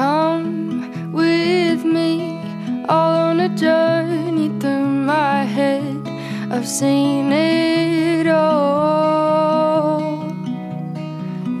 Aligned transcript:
Come 0.00 1.12
with 1.12 1.84
me 1.84 2.40
all 2.88 3.12
on 3.28 3.38
a 3.38 3.50
journey 3.50 4.48
through 4.58 4.86
my 4.86 5.44
head. 5.44 6.08
I've 6.50 6.66
seen 6.66 7.30
it 7.30 8.26
all. 8.26 10.00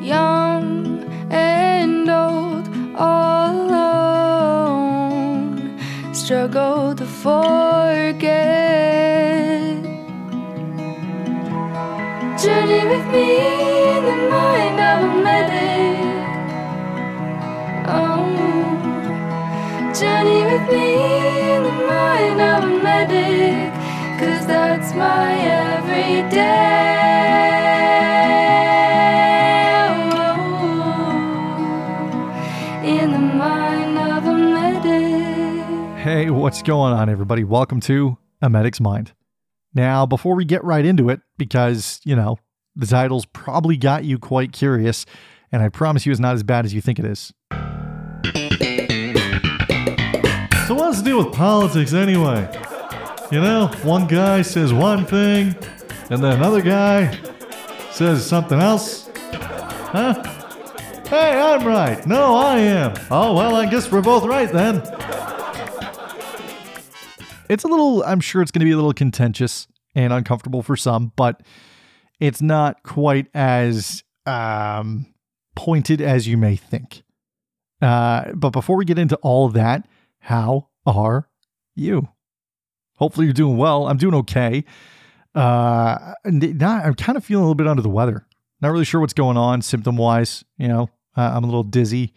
Young 0.00 1.04
and 1.30 2.08
old, 2.08 2.66
all 2.96 3.68
alone. 4.54 5.44
Struggle 6.14 6.94
to 6.94 7.04
forget. 7.04 8.39
Cause 24.90 24.98
my 24.98 25.38
everyday. 25.38 26.50
In 32.82 33.12
the 33.12 33.18
mind 33.18 33.98
of 33.98 34.26
a 34.26 34.34
medic. 34.34 35.98
Hey, 36.02 36.30
what's 36.30 36.62
going 36.62 36.92
on, 36.92 37.08
everybody? 37.08 37.44
Welcome 37.44 37.78
to 37.82 38.18
A 38.42 38.50
Medic's 38.50 38.80
Mind. 38.80 39.12
Now, 39.74 40.06
before 40.06 40.34
we 40.34 40.44
get 40.44 40.64
right 40.64 40.84
into 40.84 41.08
it, 41.08 41.20
because, 41.38 42.00
you 42.04 42.16
know, 42.16 42.38
the 42.74 42.86
title's 42.86 43.26
probably 43.26 43.76
got 43.76 44.04
you 44.04 44.18
quite 44.18 44.50
curious, 44.50 45.06
and 45.52 45.62
I 45.62 45.68
promise 45.68 46.04
you 46.04 46.10
it's 46.10 46.20
not 46.20 46.34
as 46.34 46.42
bad 46.42 46.64
as 46.64 46.74
you 46.74 46.80
think 46.80 46.98
it 46.98 47.04
is. 47.04 47.32
So 50.66 50.74
what's 50.74 50.98
the 50.98 51.04
deal 51.04 51.18
with 51.24 51.32
politics 51.32 51.92
anyway? 51.92 52.59
You 53.30 53.40
know, 53.40 53.68
one 53.84 54.08
guy 54.08 54.42
says 54.42 54.72
one 54.72 55.06
thing, 55.06 55.54
and 56.10 56.22
then 56.22 56.32
another 56.32 56.60
guy 56.60 57.16
says 57.92 58.26
something 58.26 58.58
else. 58.58 59.08
Huh? 59.32 60.20
Hey, 61.08 61.40
I'm 61.40 61.64
right. 61.64 62.04
No, 62.08 62.34
I 62.34 62.58
am. 62.58 62.94
Oh, 63.08 63.34
well, 63.34 63.54
I 63.54 63.66
guess 63.66 63.92
we're 63.92 64.02
both 64.02 64.24
right 64.24 64.50
then. 64.52 64.78
It's 67.48 67.62
a 67.62 67.68
little, 67.68 68.02
I'm 68.02 68.18
sure 68.18 68.42
it's 68.42 68.50
going 68.50 68.60
to 68.60 68.64
be 68.64 68.72
a 68.72 68.76
little 68.76 68.92
contentious 68.92 69.68
and 69.94 70.12
uncomfortable 70.12 70.62
for 70.62 70.76
some, 70.76 71.12
but 71.14 71.40
it's 72.18 72.42
not 72.42 72.82
quite 72.82 73.28
as 73.32 74.02
um, 74.26 75.06
pointed 75.54 76.00
as 76.00 76.26
you 76.26 76.36
may 76.36 76.56
think. 76.56 77.04
Uh, 77.80 78.32
but 78.34 78.50
before 78.50 78.76
we 78.76 78.84
get 78.84 78.98
into 78.98 79.14
all 79.16 79.48
that, 79.50 79.86
how 80.18 80.68
are 80.84 81.28
you? 81.76 82.08
Hopefully 83.00 83.26
you're 83.26 83.32
doing 83.32 83.56
well. 83.56 83.88
I'm 83.88 83.96
doing 83.96 84.14
okay. 84.14 84.62
Uh, 85.34 86.12
not, 86.26 86.84
I'm 86.84 86.94
kind 86.94 87.16
of 87.16 87.24
feeling 87.24 87.42
a 87.42 87.46
little 87.46 87.54
bit 87.54 87.66
under 87.66 87.82
the 87.82 87.88
weather. 87.88 88.26
Not 88.60 88.70
really 88.72 88.84
sure 88.84 89.00
what's 89.00 89.14
going 89.14 89.38
on 89.38 89.62
symptom 89.62 89.96
wise. 89.96 90.44
You 90.58 90.68
know, 90.68 90.90
uh, 91.16 91.32
I'm 91.34 91.42
a 91.42 91.46
little 91.46 91.62
dizzy. 91.62 92.12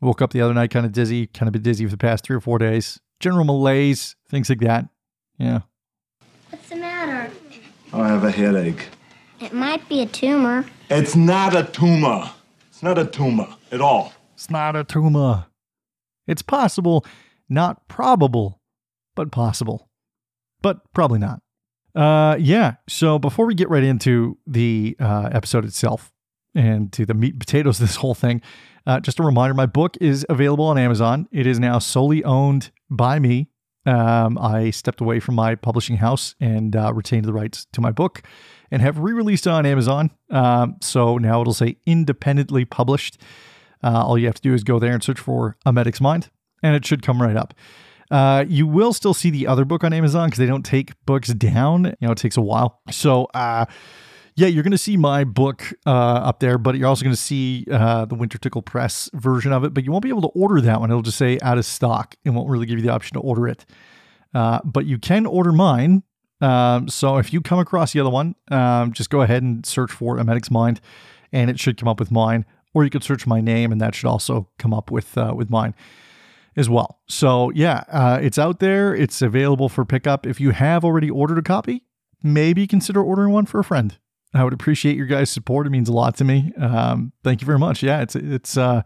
Woke 0.00 0.22
up 0.22 0.32
the 0.32 0.40
other 0.40 0.54
night 0.54 0.70
kind 0.70 0.86
of 0.86 0.92
dizzy, 0.92 1.26
kind 1.26 1.48
of 1.48 1.52
been 1.52 1.62
dizzy 1.62 1.84
for 1.84 1.90
the 1.90 1.96
past 1.96 2.24
three 2.24 2.36
or 2.36 2.40
four 2.40 2.58
days. 2.58 3.00
General 3.18 3.44
malaise, 3.44 4.14
things 4.28 4.48
like 4.48 4.60
that. 4.60 4.88
Yeah. 5.36 5.60
What's 6.50 6.68
the 6.68 6.76
matter? 6.76 7.32
I 7.92 8.08
have 8.08 8.22
a 8.22 8.30
headache. 8.30 8.86
It 9.40 9.52
might 9.52 9.88
be 9.88 10.02
a 10.02 10.06
tumor. 10.06 10.64
It's 10.90 11.16
not 11.16 11.56
a 11.56 11.64
tumor. 11.64 12.30
It's 12.68 12.84
not 12.84 12.98
a 12.98 13.06
tumor 13.06 13.48
at 13.72 13.80
all. 13.80 14.12
It's 14.34 14.48
not 14.48 14.76
a 14.76 14.84
tumor. 14.84 15.46
It's 16.28 16.42
possible, 16.42 17.04
not 17.48 17.88
probable, 17.88 18.60
but 19.16 19.32
possible. 19.32 19.88
But 20.64 20.80
probably 20.94 21.18
not. 21.18 21.42
Uh, 21.94 22.36
yeah. 22.40 22.76
So 22.88 23.18
before 23.18 23.44
we 23.44 23.54
get 23.54 23.68
right 23.68 23.84
into 23.84 24.38
the 24.46 24.96
uh, 24.98 25.28
episode 25.30 25.66
itself 25.66 26.10
and 26.54 26.90
to 26.94 27.04
the 27.04 27.12
meat 27.12 27.34
and 27.34 27.40
potatoes 27.40 27.78
of 27.80 27.86
this 27.86 27.96
whole 27.96 28.14
thing, 28.14 28.40
uh, 28.86 28.98
just 29.00 29.20
a 29.20 29.22
reminder: 29.22 29.52
my 29.52 29.66
book 29.66 29.98
is 30.00 30.24
available 30.30 30.64
on 30.64 30.78
Amazon. 30.78 31.28
It 31.30 31.46
is 31.46 31.60
now 31.60 31.78
solely 31.78 32.24
owned 32.24 32.70
by 32.88 33.18
me. 33.18 33.50
Um, 33.84 34.38
I 34.38 34.70
stepped 34.70 35.02
away 35.02 35.20
from 35.20 35.34
my 35.34 35.54
publishing 35.54 35.98
house 35.98 36.34
and 36.40 36.74
uh, 36.74 36.94
retained 36.94 37.26
the 37.26 37.34
rights 37.34 37.66
to 37.74 37.82
my 37.82 37.90
book, 37.90 38.22
and 38.70 38.80
have 38.80 38.98
re-released 38.98 39.46
it 39.46 39.50
on 39.50 39.66
Amazon. 39.66 40.10
Um, 40.30 40.76
so 40.80 41.18
now 41.18 41.42
it'll 41.42 41.52
say 41.52 41.76
independently 41.84 42.64
published. 42.64 43.20
Uh, 43.82 44.02
all 44.02 44.16
you 44.16 44.24
have 44.24 44.36
to 44.36 44.48
do 44.48 44.54
is 44.54 44.64
go 44.64 44.78
there 44.78 44.94
and 44.94 45.02
search 45.02 45.20
for 45.20 45.58
A 45.66 45.72
Medic's 45.74 46.00
Mind, 46.00 46.30
and 46.62 46.74
it 46.74 46.86
should 46.86 47.02
come 47.02 47.20
right 47.20 47.36
up. 47.36 47.52
Uh, 48.10 48.44
you 48.48 48.66
will 48.66 48.92
still 48.92 49.14
see 49.14 49.30
the 49.30 49.46
other 49.46 49.64
book 49.64 49.84
on 49.84 49.92
Amazon 49.92 50.28
because 50.28 50.38
they 50.38 50.46
don't 50.46 50.64
take 50.64 50.92
books 51.06 51.28
down. 51.28 51.84
You 51.84 52.06
know, 52.06 52.12
it 52.12 52.18
takes 52.18 52.36
a 52.36 52.42
while. 52.42 52.80
So, 52.90 53.24
uh, 53.34 53.66
yeah, 54.36 54.48
you're 54.48 54.62
going 54.62 54.72
to 54.72 54.78
see 54.78 54.96
my 54.96 55.24
book 55.24 55.72
uh, 55.86 55.90
up 55.90 56.40
there, 56.40 56.58
but 56.58 56.76
you're 56.76 56.88
also 56.88 57.04
going 57.04 57.14
to 57.14 57.20
see 57.20 57.66
uh, 57.70 58.04
the 58.04 58.16
Wintertickle 58.16 58.64
Press 58.64 59.08
version 59.14 59.52
of 59.52 59.64
it. 59.64 59.72
But 59.72 59.84
you 59.84 59.92
won't 59.92 60.02
be 60.02 60.08
able 60.08 60.22
to 60.22 60.28
order 60.28 60.60
that 60.60 60.80
one. 60.80 60.90
It'll 60.90 61.02
just 61.02 61.18
say 61.18 61.38
out 61.40 61.56
of 61.56 61.64
stock. 61.64 62.16
It 62.24 62.30
won't 62.30 62.48
really 62.48 62.66
give 62.66 62.78
you 62.78 62.84
the 62.84 62.92
option 62.92 63.14
to 63.14 63.20
order 63.20 63.46
it. 63.46 63.64
Uh, 64.34 64.58
but 64.64 64.86
you 64.86 64.98
can 64.98 65.26
order 65.26 65.52
mine. 65.52 66.02
Um, 66.40 66.88
so 66.88 67.18
if 67.18 67.32
you 67.32 67.40
come 67.40 67.60
across 67.60 67.92
the 67.92 68.00
other 68.00 68.10
one, 68.10 68.34
um, 68.50 68.92
just 68.92 69.08
go 69.08 69.22
ahead 69.22 69.42
and 69.42 69.64
search 69.64 69.92
for 69.92 70.18
A 70.18 70.24
Medic's 70.24 70.50
Mind, 70.50 70.80
and 71.32 71.48
it 71.48 71.60
should 71.60 71.76
come 71.76 71.88
up 71.88 72.00
with 72.00 72.10
mine. 72.10 72.44
Or 72.74 72.82
you 72.82 72.90
could 72.90 73.04
search 73.04 73.24
my 73.24 73.40
name, 73.40 73.70
and 73.70 73.80
that 73.80 73.94
should 73.94 74.08
also 74.08 74.48
come 74.58 74.74
up 74.74 74.90
with 74.90 75.16
uh, 75.16 75.32
with 75.36 75.48
mine 75.48 75.74
as 76.56 76.68
well. 76.68 77.00
So 77.08 77.50
yeah, 77.50 77.84
uh, 77.90 78.18
it's 78.22 78.38
out 78.38 78.60
there. 78.60 78.94
It's 78.94 79.22
available 79.22 79.68
for 79.68 79.84
pickup. 79.84 80.26
If 80.26 80.40
you 80.40 80.50
have 80.50 80.84
already 80.84 81.10
ordered 81.10 81.38
a 81.38 81.42
copy, 81.42 81.84
maybe 82.22 82.66
consider 82.66 83.02
ordering 83.02 83.32
one 83.32 83.46
for 83.46 83.60
a 83.60 83.64
friend. 83.64 83.96
I 84.34 84.42
would 84.42 84.52
appreciate 84.52 84.96
your 84.96 85.06
guys' 85.06 85.30
support. 85.30 85.66
It 85.66 85.70
means 85.70 85.88
a 85.88 85.92
lot 85.92 86.16
to 86.16 86.24
me. 86.24 86.52
Um, 86.58 87.12
thank 87.22 87.40
you 87.40 87.46
very 87.46 87.58
much. 87.58 87.82
Yeah, 87.82 88.00
it's 88.02 88.16
it's 88.16 88.56
uh, 88.56 88.82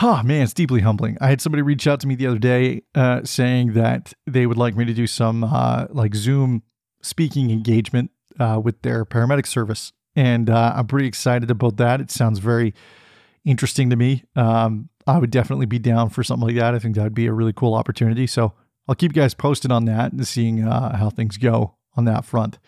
oh 0.00 0.22
man, 0.24 0.42
it's 0.42 0.52
deeply 0.54 0.80
humbling. 0.80 1.16
I 1.20 1.28
had 1.28 1.40
somebody 1.40 1.62
reach 1.62 1.86
out 1.86 2.00
to 2.00 2.08
me 2.08 2.16
the 2.16 2.26
other 2.26 2.38
day 2.38 2.82
uh, 2.94 3.22
saying 3.24 3.74
that 3.74 4.12
they 4.26 4.46
would 4.46 4.58
like 4.58 4.76
me 4.76 4.84
to 4.84 4.94
do 4.94 5.06
some 5.06 5.44
uh, 5.44 5.86
like 5.90 6.14
Zoom 6.14 6.62
speaking 7.02 7.50
engagement 7.50 8.10
uh, 8.40 8.60
with 8.62 8.82
their 8.82 9.04
paramedic 9.04 9.46
service, 9.46 9.92
and 10.16 10.50
uh, 10.50 10.72
I'm 10.74 10.88
pretty 10.88 11.06
excited 11.06 11.50
about 11.50 11.76
that. 11.76 12.00
It 12.00 12.10
sounds 12.10 12.40
very 12.40 12.74
interesting 13.44 13.90
to 13.90 13.96
me. 13.96 14.24
Um, 14.34 14.88
I 15.06 15.18
would 15.18 15.30
definitely 15.30 15.66
be 15.66 15.78
down 15.78 16.10
for 16.10 16.22
something 16.22 16.46
like 16.46 16.56
that. 16.56 16.74
I 16.74 16.78
think 16.78 16.94
that 16.96 17.02
would 17.02 17.14
be 17.14 17.26
a 17.26 17.32
really 17.32 17.52
cool 17.52 17.74
opportunity. 17.74 18.26
So 18.26 18.52
I'll 18.88 18.94
keep 18.94 19.14
you 19.14 19.22
guys 19.22 19.34
posted 19.34 19.72
on 19.72 19.84
that 19.86 20.12
and 20.12 20.26
seeing 20.26 20.64
uh, 20.66 20.96
how 20.96 21.10
things 21.10 21.36
go 21.36 21.74
on 21.96 22.04
that 22.04 22.24
front. 22.24 22.58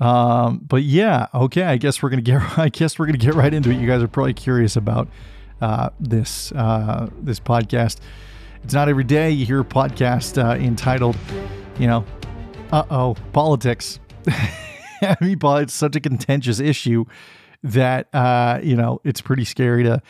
Um, 0.00 0.60
but 0.66 0.82
yeah, 0.82 1.28
okay. 1.34 1.62
I 1.64 1.76
guess 1.76 2.02
we're 2.02 2.10
gonna 2.10 2.22
get. 2.22 2.40
I 2.58 2.68
guess 2.68 2.98
we're 2.98 3.06
gonna 3.06 3.18
get 3.18 3.34
right 3.34 3.52
into 3.52 3.70
it. 3.70 3.76
You 3.76 3.86
guys 3.86 4.02
are 4.02 4.08
probably 4.08 4.34
curious 4.34 4.76
about 4.76 5.08
uh, 5.60 5.90
this 6.00 6.50
uh, 6.52 7.08
this 7.20 7.38
podcast. 7.38 7.98
It's 8.64 8.74
not 8.74 8.88
every 8.88 9.04
day 9.04 9.30
you 9.30 9.46
hear 9.46 9.60
a 9.60 9.64
podcast 9.64 10.42
uh, 10.42 10.56
entitled, 10.56 11.16
you 11.78 11.86
know, 11.86 12.04
"Uh 12.72 12.84
oh, 12.90 13.14
politics." 13.32 14.00
I 15.02 15.16
mean, 15.20 15.38
it's 15.42 15.74
such 15.74 15.96
a 15.96 16.00
contentious 16.00 16.60
issue 16.60 17.04
that 17.62 18.12
uh, 18.14 18.60
you 18.62 18.76
know 18.76 19.00
it's 19.04 19.20
pretty 19.20 19.44
scary 19.44 19.84
to 19.84 20.02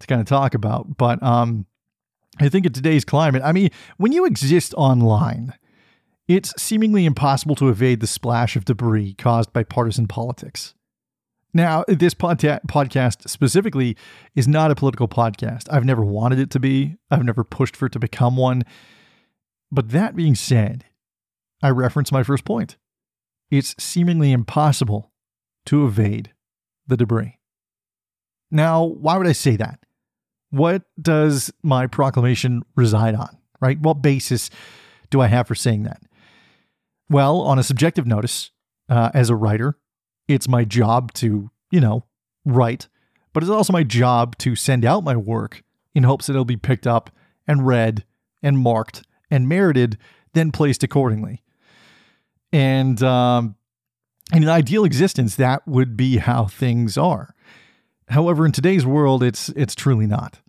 to 0.00 0.06
kind 0.06 0.20
of 0.20 0.26
talk 0.26 0.54
about. 0.54 0.96
But 0.96 1.22
um, 1.22 1.66
I 2.40 2.48
think 2.48 2.66
in 2.66 2.72
today's 2.72 3.04
climate, 3.04 3.42
I 3.44 3.52
mean, 3.52 3.70
when 3.96 4.12
you 4.12 4.24
exist 4.24 4.74
online, 4.74 5.54
it's 6.26 6.52
seemingly 6.60 7.06
impossible 7.06 7.54
to 7.56 7.68
evade 7.68 8.00
the 8.00 8.06
splash 8.06 8.54
of 8.54 8.64
debris 8.64 9.14
caused 9.14 9.52
by 9.52 9.62
partisan 9.62 10.06
politics. 10.06 10.74
Now, 11.54 11.84
this 11.88 12.14
podca- 12.14 12.64
podcast 12.66 13.28
specifically 13.28 13.96
is 14.34 14.46
not 14.46 14.70
a 14.70 14.74
political 14.74 15.08
podcast. 15.08 15.64
I've 15.70 15.84
never 15.84 16.04
wanted 16.04 16.38
it 16.38 16.50
to 16.50 16.60
be, 16.60 16.96
I've 17.10 17.24
never 17.24 17.42
pushed 17.42 17.74
for 17.74 17.86
it 17.86 17.92
to 17.92 17.98
become 17.98 18.36
one. 18.36 18.62
But 19.72 19.90
that 19.90 20.14
being 20.14 20.34
said, 20.34 20.84
I 21.62 21.70
reference 21.70 22.12
my 22.12 22.22
first 22.22 22.44
point. 22.44 22.76
It's 23.50 23.74
seemingly 23.78 24.32
impossible 24.32 25.10
to 25.66 25.86
evade 25.86 26.32
the 26.86 26.96
debris. 26.96 27.38
Now, 28.50 28.84
why 28.84 29.16
would 29.16 29.26
I 29.26 29.32
say 29.32 29.56
that? 29.56 29.80
What 30.50 30.82
does 31.00 31.52
my 31.62 31.86
proclamation 31.86 32.62
reside 32.74 33.14
on, 33.14 33.36
right? 33.60 33.78
What 33.78 34.02
basis 34.02 34.50
do 35.10 35.20
I 35.20 35.26
have 35.26 35.46
for 35.46 35.54
saying 35.54 35.82
that? 35.84 36.02
Well, 37.10 37.40
on 37.40 37.58
a 37.58 37.62
subjective 37.62 38.06
notice, 38.06 38.50
uh, 38.88 39.10
as 39.14 39.30
a 39.30 39.36
writer, 39.36 39.78
it's 40.26 40.48
my 40.48 40.64
job 40.64 41.12
to, 41.14 41.50
you 41.70 41.80
know, 41.80 42.04
write, 42.44 42.88
but 43.32 43.42
it's 43.42 43.50
also 43.50 43.72
my 43.72 43.82
job 43.82 44.36
to 44.38 44.56
send 44.56 44.84
out 44.84 45.04
my 45.04 45.16
work 45.16 45.62
in 45.94 46.04
hopes 46.04 46.26
that 46.26 46.32
it'll 46.32 46.44
be 46.44 46.56
picked 46.56 46.86
up 46.86 47.10
and 47.46 47.66
read 47.66 48.04
and 48.42 48.58
marked 48.58 49.02
and 49.30 49.48
merited, 49.48 49.98
then 50.32 50.52
placed 50.52 50.82
accordingly. 50.82 51.42
And 52.52 53.02
um, 53.02 53.56
in 54.32 54.42
an 54.42 54.48
ideal 54.48 54.84
existence, 54.84 55.36
that 55.36 55.66
would 55.66 55.96
be 55.96 56.18
how 56.18 56.46
things 56.46 56.96
are. 56.96 57.34
However, 58.10 58.46
in 58.46 58.52
today's 58.52 58.86
world, 58.86 59.22
it's 59.22 59.48
it's 59.50 59.74
truly 59.74 60.06
not. 60.06 60.40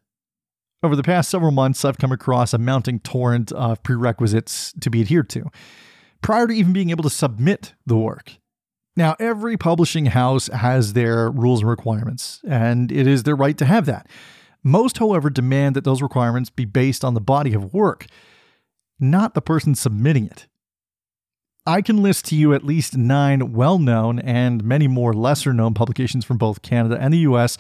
Over 0.81 0.95
the 0.95 1.03
past 1.03 1.29
several 1.29 1.51
months, 1.51 1.83
I've 1.83 1.97
come 1.97 2.11
across 2.11 2.53
a 2.53 2.57
mounting 2.57 2.99
torrent 2.99 3.51
of 3.51 3.83
prerequisites 3.83 4.73
to 4.79 4.89
be 4.89 5.01
adhered 5.01 5.29
to 5.31 5.49
prior 6.21 6.47
to 6.47 6.53
even 6.53 6.73
being 6.73 6.89
able 6.89 7.03
to 7.03 7.09
submit 7.09 7.73
the 7.85 7.97
work. 7.97 8.37
Now, 8.95 9.15
every 9.19 9.55
publishing 9.57 10.07
house 10.07 10.47
has 10.47 10.93
their 10.93 11.31
rules 11.31 11.61
and 11.61 11.69
requirements, 11.69 12.41
and 12.47 12.91
it 12.91 13.07
is 13.07 13.23
their 13.23 13.35
right 13.35 13.57
to 13.57 13.65
have 13.65 13.85
that. 13.85 14.07
Most, 14.63 14.97
however, 14.97 15.29
demand 15.29 15.75
that 15.75 15.85
those 15.85 16.01
requirements 16.01 16.49
be 16.49 16.65
based 16.65 17.05
on 17.05 17.13
the 17.13 17.21
body 17.21 17.53
of 17.53 17.73
work, 17.73 18.07
not 18.99 19.33
the 19.33 19.41
person 19.41 19.75
submitting 19.75 20.25
it. 20.25 20.47
I 21.69 21.83
can 21.83 22.01
list 22.01 22.25
to 22.25 22.35
you 22.35 22.55
at 22.55 22.65
least 22.65 22.97
nine 22.97 23.53
well 23.53 23.77
known 23.77 24.17
and 24.17 24.63
many 24.63 24.87
more 24.87 25.13
lesser 25.13 25.53
known 25.53 25.75
publications 25.75 26.25
from 26.25 26.39
both 26.39 26.63
Canada 26.63 26.97
and 26.99 27.13
the 27.13 27.19
US 27.19 27.59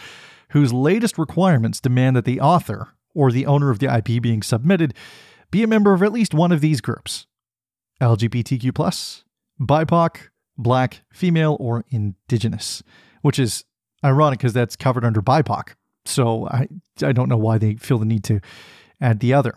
whose 0.49 0.73
latest 0.73 1.19
requirements 1.19 1.79
demand 1.79 2.15
that 2.15 2.25
the 2.25 2.41
author, 2.41 2.87
or 3.13 3.31
the 3.31 3.45
owner 3.45 3.69
of 3.69 3.77
the 3.77 3.85
IP 3.85 4.19
being 4.19 4.41
submitted, 4.41 4.95
be 5.51 5.61
a 5.61 5.67
member 5.67 5.93
of 5.93 6.01
at 6.01 6.11
least 6.11 6.33
one 6.33 6.51
of 6.51 6.59
these 6.59 6.81
groups 6.81 7.27
LGBTQ, 8.01 8.71
BIPOC, 9.61 10.17
Black, 10.57 11.01
Female, 11.13 11.55
or 11.59 11.85
Indigenous, 11.89 12.81
which 13.21 13.37
is 13.37 13.63
ironic 14.03 14.39
because 14.39 14.53
that's 14.53 14.75
covered 14.75 15.05
under 15.05 15.21
BIPOC. 15.21 15.75
So 16.05 16.47
I, 16.47 16.67
I 17.03 17.11
don't 17.11 17.29
know 17.29 17.37
why 17.37 17.59
they 17.59 17.75
feel 17.75 17.99
the 17.99 18.05
need 18.05 18.23
to 18.23 18.41
add 18.99 19.19
the 19.19 19.35
other. 19.35 19.53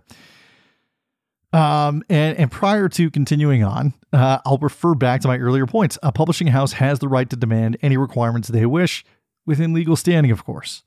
Um, 1.53 2.03
and, 2.09 2.39
and 2.39 2.51
prior 2.51 2.89
to 2.89 3.11
continuing 3.11 3.63
on, 3.63 3.93
uh, 4.13 4.39
I'll 4.47 4.59
refer 4.59 4.95
back 4.95 5.21
to 5.23 5.29
my 5.29 5.39
earlier 5.39 5.67
points. 5.67 5.99
A 6.03 6.11
publishing 6.11 6.47
house 6.49 6.73
has 6.75 6.99
the 6.99 7.09
right 7.09 7.29
to 7.29 7.37
demand 7.37 7.77
any 7.83 7.97
requirements 7.97 8.49
they 8.49 8.65
wish, 8.65 9.05
within 9.45 9.75
legal 9.75 9.97
standing, 9.97 10.31
of 10.31 10.45
course. 10.45 10.83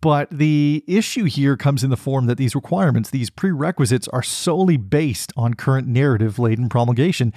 But 0.00 0.30
the 0.30 0.84
issue 0.86 1.24
here 1.24 1.56
comes 1.56 1.82
in 1.82 1.90
the 1.90 1.96
form 1.96 2.26
that 2.26 2.38
these 2.38 2.54
requirements, 2.54 3.10
these 3.10 3.30
prerequisites, 3.30 4.06
are 4.08 4.22
solely 4.22 4.76
based 4.76 5.32
on 5.36 5.54
current 5.54 5.88
narrative 5.88 6.38
laden 6.38 6.68
promulgation 6.68 7.32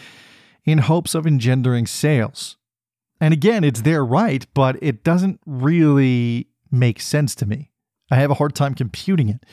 in 0.65 0.79
hopes 0.79 1.15
of 1.15 1.25
engendering 1.25 1.87
sales. 1.87 2.57
And 3.19 3.33
again, 3.33 3.63
it's 3.63 3.81
their 3.81 4.05
right, 4.05 4.45
but 4.53 4.77
it 4.81 5.03
doesn't 5.03 5.39
really 5.45 6.47
make 6.69 6.99
sense 6.99 7.33
to 7.35 7.45
me. 7.45 7.71
I 8.11 8.17
have 8.17 8.31
a 8.31 8.35
hard 8.35 8.53
time 8.53 8.75
computing 8.75 9.29
it 9.29 9.43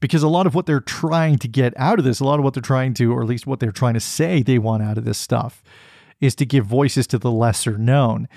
because 0.00 0.22
a 0.22 0.28
lot 0.28 0.46
of 0.46 0.54
what 0.54 0.66
they're 0.66 0.80
trying 0.80 1.38
to 1.38 1.48
get 1.48 1.72
out 1.76 1.98
of 1.98 2.04
this, 2.04 2.20
a 2.20 2.24
lot 2.24 2.38
of 2.38 2.44
what 2.44 2.54
they're 2.54 2.60
trying 2.60 2.94
to, 2.94 3.12
or 3.12 3.22
at 3.22 3.28
least 3.28 3.46
what 3.46 3.60
they're 3.60 3.72
trying 3.72 3.94
to 3.94 4.00
say 4.00 4.42
they 4.42 4.58
want 4.58 4.82
out 4.82 4.98
of 4.98 5.04
this 5.04 5.18
stuff, 5.18 5.62
is 6.20 6.34
to 6.34 6.46
give 6.46 6.66
voices 6.66 7.06
to 7.06 7.18
the 7.18 7.30
lesser 7.30 7.78
known, 7.78 8.28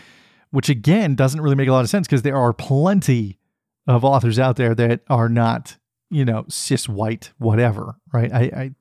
which 0.51 0.69
again 0.69 1.15
doesn't 1.15 1.41
really 1.41 1.56
make 1.56 1.67
a 1.67 1.71
lot 1.71 1.83
of 1.83 1.89
sense 1.89 2.07
because 2.07 2.21
there 2.21 2.38
are 2.38 2.53
plenty 2.53 3.39
of 3.88 4.06
authors 4.06 4.39
out 4.39 4.56
there 4.56 4.75
that 4.75 5.01
are 5.09 5.29
not, 5.29 5.77
you 6.09 6.23
know, 6.23 6.45
cis 6.47 6.88
white, 6.88 7.31
whatever, 7.38 7.95
right? 8.13 8.31
I, 8.31 8.41
I 8.41 8.71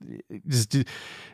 just, 0.47 0.77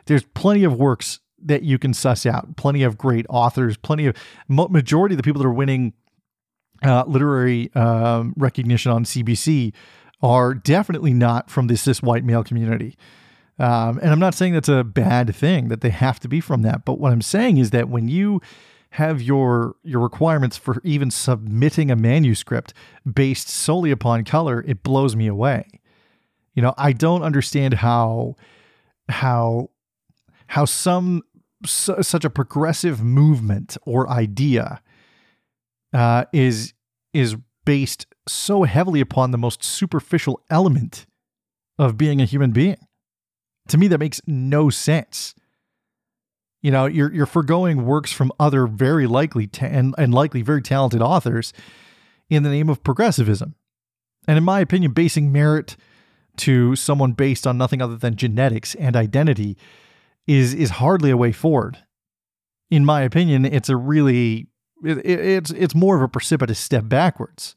there's 0.05 0.23
plenty 0.33 0.63
of 0.63 0.75
works 0.75 1.19
that 1.43 1.63
you 1.63 1.77
can 1.77 1.93
suss 1.93 2.25
out, 2.25 2.55
plenty 2.55 2.83
of 2.83 2.97
great 2.97 3.25
authors, 3.29 3.77
plenty 3.77 4.07
of 4.07 4.15
majority 4.47 5.13
of 5.13 5.17
the 5.17 5.23
people 5.23 5.41
that 5.41 5.47
are 5.47 5.53
winning 5.53 5.93
uh, 6.83 7.03
literary 7.07 7.73
um, 7.75 8.33
recognition 8.37 8.91
on 8.91 9.03
CBC 9.03 9.73
are 10.21 10.53
definitely 10.53 11.13
not 11.13 11.49
from 11.49 11.67
the 11.67 11.77
cis 11.77 12.01
white 12.01 12.23
male 12.23 12.43
community. 12.43 12.97
Um, 13.57 13.99
and 13.99 14.11
I'm 14.11 14.19
not 14.19 14.33
saying 14.33 14.53
that's 14.53 14.69
a 14.69 14.83
bad 14.83 15.33
thing 15.33 15.69
that 15.69 15.81
they 15.81 15.89
have 15.89 16.19
to 16.21 16.27
be 16.27 16.41
from 16.41 16.61
that, 16.63 16.83
but 16.83 16.99
what 16.99 17.13
I'm 17.13 17.21
saying 17.21 17.57
is 17.57 17.71
that 17.71 17.87
when 17.89 18.07
you 18.07 18.41
have 18.91 19.21
your 19.21 19.75
your 19.83 20.01
requirements 20.01 20.55
for 20.57 20.81
even 20.83 21.11
submitting 21.11 21.91
a 21.91 21.95
manuscript 21.95 22.73
based 23.11 23.49
solely 23.49 23.91
upon 23.91 24.23
color, 24.23 24.63
it 24.67 24.83
blows 24.83 25.15
me 25.15 25.27
away. 25.27 25.67
You 26.53 26.61
know, 26.61 26.73
I 26.77 26.93
don't 26.93 27.21
understand 27.21 27.75
how 27.75 28.35
how 29.09 29.69
how 30.47 30.65
some 30.65 31.23
su- 31.65 32.01
such 32.01 32.25
a 32.25 32.29
progressive 32.29 33.01
movement 33.03 33.77
or 33.85 34.09
idea 34.09 34.81
uh, 35.93 36.25
is 36.31 36.73
is 37.13 37.35
based 37.65 38.05
so 38.27 38.63
heavily 38.63 39.01
upon 39.01 39.31
the 39.31 39.37
most 39.37 39.63
superficial 39.63 40.41
element 40.49 41.05
of 41.77 41.97
being 41.97 42.21
a 42.21 42.25
human 42.25 42.51
being. 42.51 42.77
To 43.69 43.77
me, 43.77 43.87
that 43.87 43.99
makes 43.99 44.21
no 44.27 44.69
sense. 44.69 45.35
You 46.61 46.71
know, 46.71 46.85
you're 46.85 47.13
you're 47.13 47.25
foregoing 47.25 47.85
works 47.85 48.11
from 48.11 48.31
other 48.39 48.65
very 48.65 49.07
likely 49.07 49.47
ta- 49.47 49.67
and, 49.67 49.93
and 49.97 50.13
likely 50.13 50.41
very 50.41 50.61
talented 50.61 51.01
authors 51.01 51.53
in 52.29 52.43
the 52.43 52.49
name 52.49 52.69
of 52.69 52.83
progressivism. 52.83 53.55
And 54.27 54.37
in 54.37 54.43
my 54.43 54.59
opinion, 54.61 54.91
basing 54.91 55.31
merit 55.31 55.77
to 56.37 56.75
someone 56.75 57.13
based 57.13 57.45
on 57.45 57.57
nothing 57.57 57.81
other 57.81 57.97
than 57.97 58.15
genetics 58.15 58.75
and 58.75 58.95
identity 58.95 59.57
is 60.27 60.53
is 60.53 60.71
hardly 60.71 61.11
a 61.11 61.17
way 61.17 61.31
forward. 61.31 61.77
In 62.71 62.83
my 62.83 63.01
opinion, 63.01 63.45
it's 63.45 63.69
a 63.69 63.77
really 63.77 64.47
it, 64.83 65.05
it's 65.05 65.51
it's 65.51 65.75
more 65.75 65.95
of 65.95 66.01
a 66.01 66.07
precipitous 66.07 66.59
step 66.59 66.89
backwards. 66.89 67.55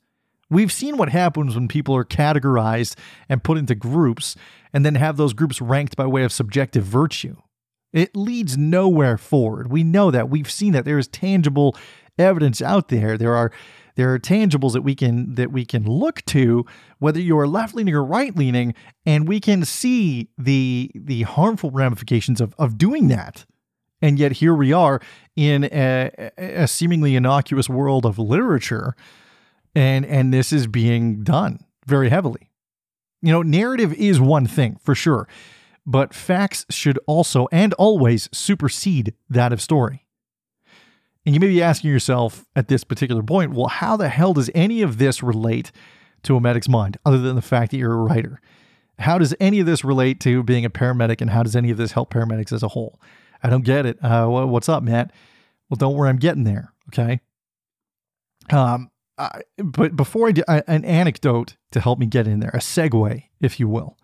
We've 0.50 0.72
seen 0.72 0.96
what 0.96 1.10
happens 1.10 1.54
when 1.54 1.68
people 1.68 1.94
are 1.94 2.04
categorized 2.04 2.96
and 3.28 3.44
put 3.44 3.58
into 3.58 3.74
groups 3.74 4.34
and 4.72 4.84
then 4.84 4.94
have 4.94 5.16
those 5.16 5.34
groups 5.34 5.60
ranked 5.60 5.96
by 5.96 6.06
way 6.06 6.24
of 6.24 6.32
subjective 6.32 6.84
virtue. 6.84 7.36
It 7.92 8.16
leads 8.16 8.56
nowhere 8.56 9.18
forward. 9.18 9.70
We 9.70 9.82
know 9.82 10.10
that. 10.10 10.28
We've 10.28 10.50
seen 10.50 10.72
that. 10.72 10.84
There 10.84 10.98
is 10.98 11.08
tangible 11.08 11.76
evidence 12.18 12.60
out 12.60 12.88
there. 12.88 13.16
There 13.16 13.34
are 13.34 13.50
there 13.98 14.14
are 14.14 14.18
tangibles 14.20 14.74
that 14.74 14.82
we 14.82 14.94
can 14.94 15.34
that 15.34 15.50
we 15.50 15.64
can 15.64 15.84
look 15.84 16.24
to 16.26 16.64
whether 17.00 17.20
you 17.20 17.36
are 17.38 17.48
left 17.48 17.74
leaning 17.74 17.94
or 17.94 18.04
right 18.04 18.34
leaning 18.36 18.72
and 19.04 19.26
we 19.26 19.40
can 19.40 19.64
see 19.64 20.28
the 20.38 20.90
the 20.94 21.22
harmful 21.22 21.72
ramifications 21.72 22.40
of 22.40 22.54
of 22.58 22.78
doing 22.78 23.08
that 23.08 23.44
and 24.00 24.16
yet 24.16 24.32
here 24.32 24.54
we 24.54 24.72
are 24.72 25.00
in 25.34 25.64
a, 25.64 26.30
a 26.38 26.68
seemingly 26.68 27.16
innocuous 27.16 27.68
world 27.68 28.06
of 28.06 28.20
literature 28.20 28.94
and 29.74 30.04
and 30.06 30.32
this 30.32 30.52
is 30.52 30.66
being 30.66 31.22
done 31.22 31.64
very 31.86 32.08
heavily. 32.08 32.50
You 33.22 33.32
know, 33.32 33.42
narrative 33.42 33.92
is 33.94 34.20
one 34.20 34.46
thing 34.46 34.78
for 34.80 34.94
sure, 34.94 35.28
but 35.86 36.14
facts 36.14 36.64
should 36.70 36.98
also 37.06 37.48
and 37.50 37.74
always 37.74 38.28
supersede 38.32 39.14
that 39.28 39.52
of 39.52 39.60
story. 39.60 40.06
And 41.26 41.34
you 41.34 41.40
may 41.40 41.48
be 41.48 41.62
asking 41.62 41.90
yourself 41.90 42.46
at 42.56 42.68
this 42.68 42.84
particular 42.84 43.22
point, 43.22 43.52
well, 43.52 43.66
how 43.66 43.96
the 43.96 44.08
hell 44.08 44.32
does 44.32 44.50
any 44.54 44.82
of 44.82 44.98
this 44.98 45.22
relate 45.22 45.72
to 46.22 46.36
a 46.36 46.40
medic's 46.40 46.68
mind 46.68 46.96
other 47.04 47.18
than 47.18 47.36
the 47.36 47.42
fact 47.42 47.70
that 47.70 47.76
you're 47.76 47.92
a 47.92 47.96
writer? 47.96 48.40
How 48.98 49.18
does 49.18 49.34
any 49.38 49.60
of 49.60 49.66
this 49.66 49.84
relate 49.84 50.20
to 50.20 50.42
being 50.42 50.64
a 50.64 50.70
paramedic 50.70 51.20
and 51.20 51.30
how 51.30 51.42
does 51.42 51.54
any 51.54 51.70
of 51.70 51.76
this 51.76 51.92
help 51.92 52.12
paramedics 52.12 52.52
as 52.52 52.62
a 52.62 52.68
whole? 52.68 53.00
I 53.42 53.50
don't 53.50 53.64
get 53.64 53.86
it. 53.86 54.02
Uh, 54.02 54.26
what's 54.26 54.68
up, 54.68 54.82
Matt? 54.82 55.12
Well, 55.68 55.76
don't 55.76 55.94
worry, 55.94 56.08
I'm 56.08 56.16
getting 56.16 56.44
there. 56.44 56.72
Okay. 56.88 57.20
Um, 58.50 58.90
but 59.58 59.96
before 59.96 60.28
I 60.28 60.32
do, 60.32 60.42
uh, 60.48 60.62
an 60.66 60.84
anecdote 60.84 61.56
to 61.72 61.80
help 61.80 61.98
me 61.98 62.06
get 62.06 62.26
in 62.26 62.40
there, 62.40 62.50
a 62.54 62.58
segue, 62.58 63.24
if 63.40 63.58
you 63.58 63.68
will. 63.68 63.96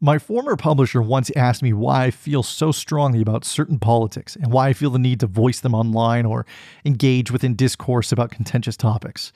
My 0.00 0.18
former 0.18 0.54
publisher 0.54 1.02
once 1.02 1.30
asked 1.34 1.62
me 1.62 1.72
why 1.72 2.04
I 2.04 2.10
feel 2.10 2.44
so 2.44 2.70
strongly 2.70 3.20
about 3.20 3.44
certain 3.44 3.80
politics 3.80 4.36
and 4.36 4.52
why 4.52 4.68
I 4.68 4.72
feel 4.72 4.90
the 4.90 4.98
need 4.98 5.18
to 5.20 5.26
voice 5.26 5.58
them 5.58 5.74
online 5.74 6.24
or 6.24 6.46
engage 6.84 7.32
within 7.32 7.56
discourse 7.56 8.12
about 8.12 8.30
contentious 8.30 8.76
topics. 8.76 9.32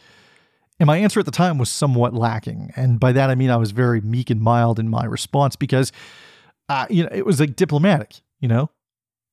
And 0.78 0.87
my 0.87 0.99
answer 0.99 1.18
at 1.18 1.26
the 1.26 1.32
time 1.32 1.58
was 1.58 1.68
somewhat 1.68 2.14
lacking. 2.14 2.72
And 2.76 3.00
by 3.00 3.11
that 3.12 3.28
I 3.28 3.34
mean 3.34 3.50
I 3.50 3.56
was 3.56 3.72
very 3.72 4.00
meek 4.00 4.30
and 4.30 4.40
mild 4.40 4.78
in 4.78 4.88
my 4.88 5.04
response 5.04 5.56
because 5.56 5.90
uh, 6.68 6.87
you 6.88 7.02
know, 7.02 7.11
it 7.12 7.26
was 7.26 7.40
like 7.40 7.56
diplomatic, 7.56 8.20
you 8.40 8.49
know? 8.49 8.70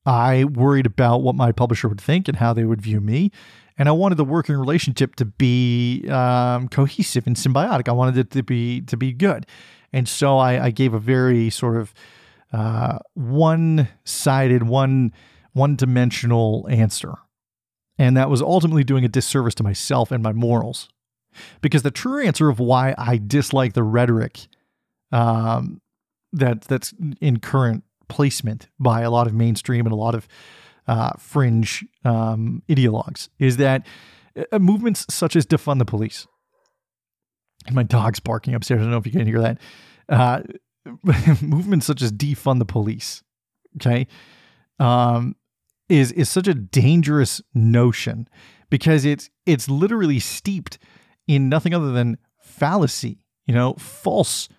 I 0.05 0.45
worried 0.45 0.85
about 0.87 1.21
what 1.21 1.35
my 1.35 1.51
publisher 1.51 1.87
would 1.87 2.01
think 2.01 2.27
and 2.27 2.37
how 2.37 2.53
they 2.53 2.63
would 2.63 2.81
view 2.81 2.99
me 2.99 3.31
and 3.79 3.87
I 3.87 3.93
wanted 3.93 4.15
the 4.15 4.25
working 4.25 4.55
relationship 4.57 5.15
to 5.15 5.25
be 5.25 6.05
um, 6.09 6.67
cohesive 6.67 7.25
and 7.25 7.35
symbiotic. 7.35 7.87
I 7.87 7.93
wanted 7.93 8.17
it 8.17 8.31
to 8.31 8.43
be 8.43 8.81
to 8.81 8.97
be 8.97 9.13
good, 9.13 9.47
and 9.91 10.07
so 10.07 10.37
I, 10.37 10.65
I 10.65 10.69
gave 10.69 10.93
a 10.93 10.99
very 10.99 11.49
sort 11.49 11.77
of 11.77 11.93
uh, 12.53 12.99
one-sided, 13.15 14.63
one 14.63 15.13
one-dimensional 15.53 16.67
answer, 16.69 17.15
and 17.97 18.15
that 18.17 18.29
was 18.29 18.41
ultimately 18.41 18.83
doing 18.83 19.05
a 19.05 19.09
disservice 19.09 19.55
to 19.55 19.63
myself 19.63 20.11
and 20.11 20.21
my 20.21 20.33
morals. 20.33 20.89
Because 21.61 21.83
the 21.83 21.91
true 21.91 22.23
answer 22.25 22.49
of 22.49 22.59
why 22.59 22.95
I 22.97 23.17
dislike 23.17 23.73
the 23.73 23.83
rhetoric 23.83 24.47
um, 25.11 25.79
that 26.33 26.61
that's 26.63 26.93
in 27.21 27.39
current 27.39 27.83
placement 28.09 28.67
by 28.79 29.01
a 29.01 29.11
lot 29.11 29.27
of 29.27 29.33
mainstream 29.33 29.85
and 29.85 29.93
a 29.93 29.95
lot 29.95 30.15
of 30.15 30.27
uh, 30.89 31.11
fringe 31.19 31.85
um, 32.03 32.63
ideologues 32.67 33.29
is 33.37 33.57
that 33.57 33.85
uh, 34.51 34.57
movements 34.57 35.05
such 35.07 35.35
as 35.35 35.45
defund 35.45 35.77
the 35.77 35.85
police, 35.85 36.25
and 37.67 37.75
my 37.75 37.83
dog's 37.83 38.19
barking 38.19 38.55
upstairs. 38.55 38.79
I 38.79 38.83
don't 38.83 38.91
know 38.91 38.97
if 38.97 39.05
you 39.05 39.11
can 39.11 39.27
hear 39.27 39.39
that. 39.39 39.59
Uh, 40.09 40.41
movements 41.43 41.85
such 41.85 42.01
as 42.01 42.11
defund 42.11 42.57
the 42.57 42.65
police, 42.65 43.21
okay, 43.75 44.07
um, 44.79 45.35
is 45.89 46.11
is 46.13 46.27
such 46.27 46.47
a 46.47 46.55
dangerous 46.55 47.39
notion 47.53 48.27
because 48.71 49.05
it's 49.05 49.29
it's 49.45 49.69
literally 49.69 50.19
steeped 50.19 50.79
in 51.27 51.49
nothing 51.49 51.75
other 51.75 51.91
than 51.91 52.17
fallacy. 52.41 53.23
you 53.45 53.53
know, 53.53 53.73
false 53.75 54.49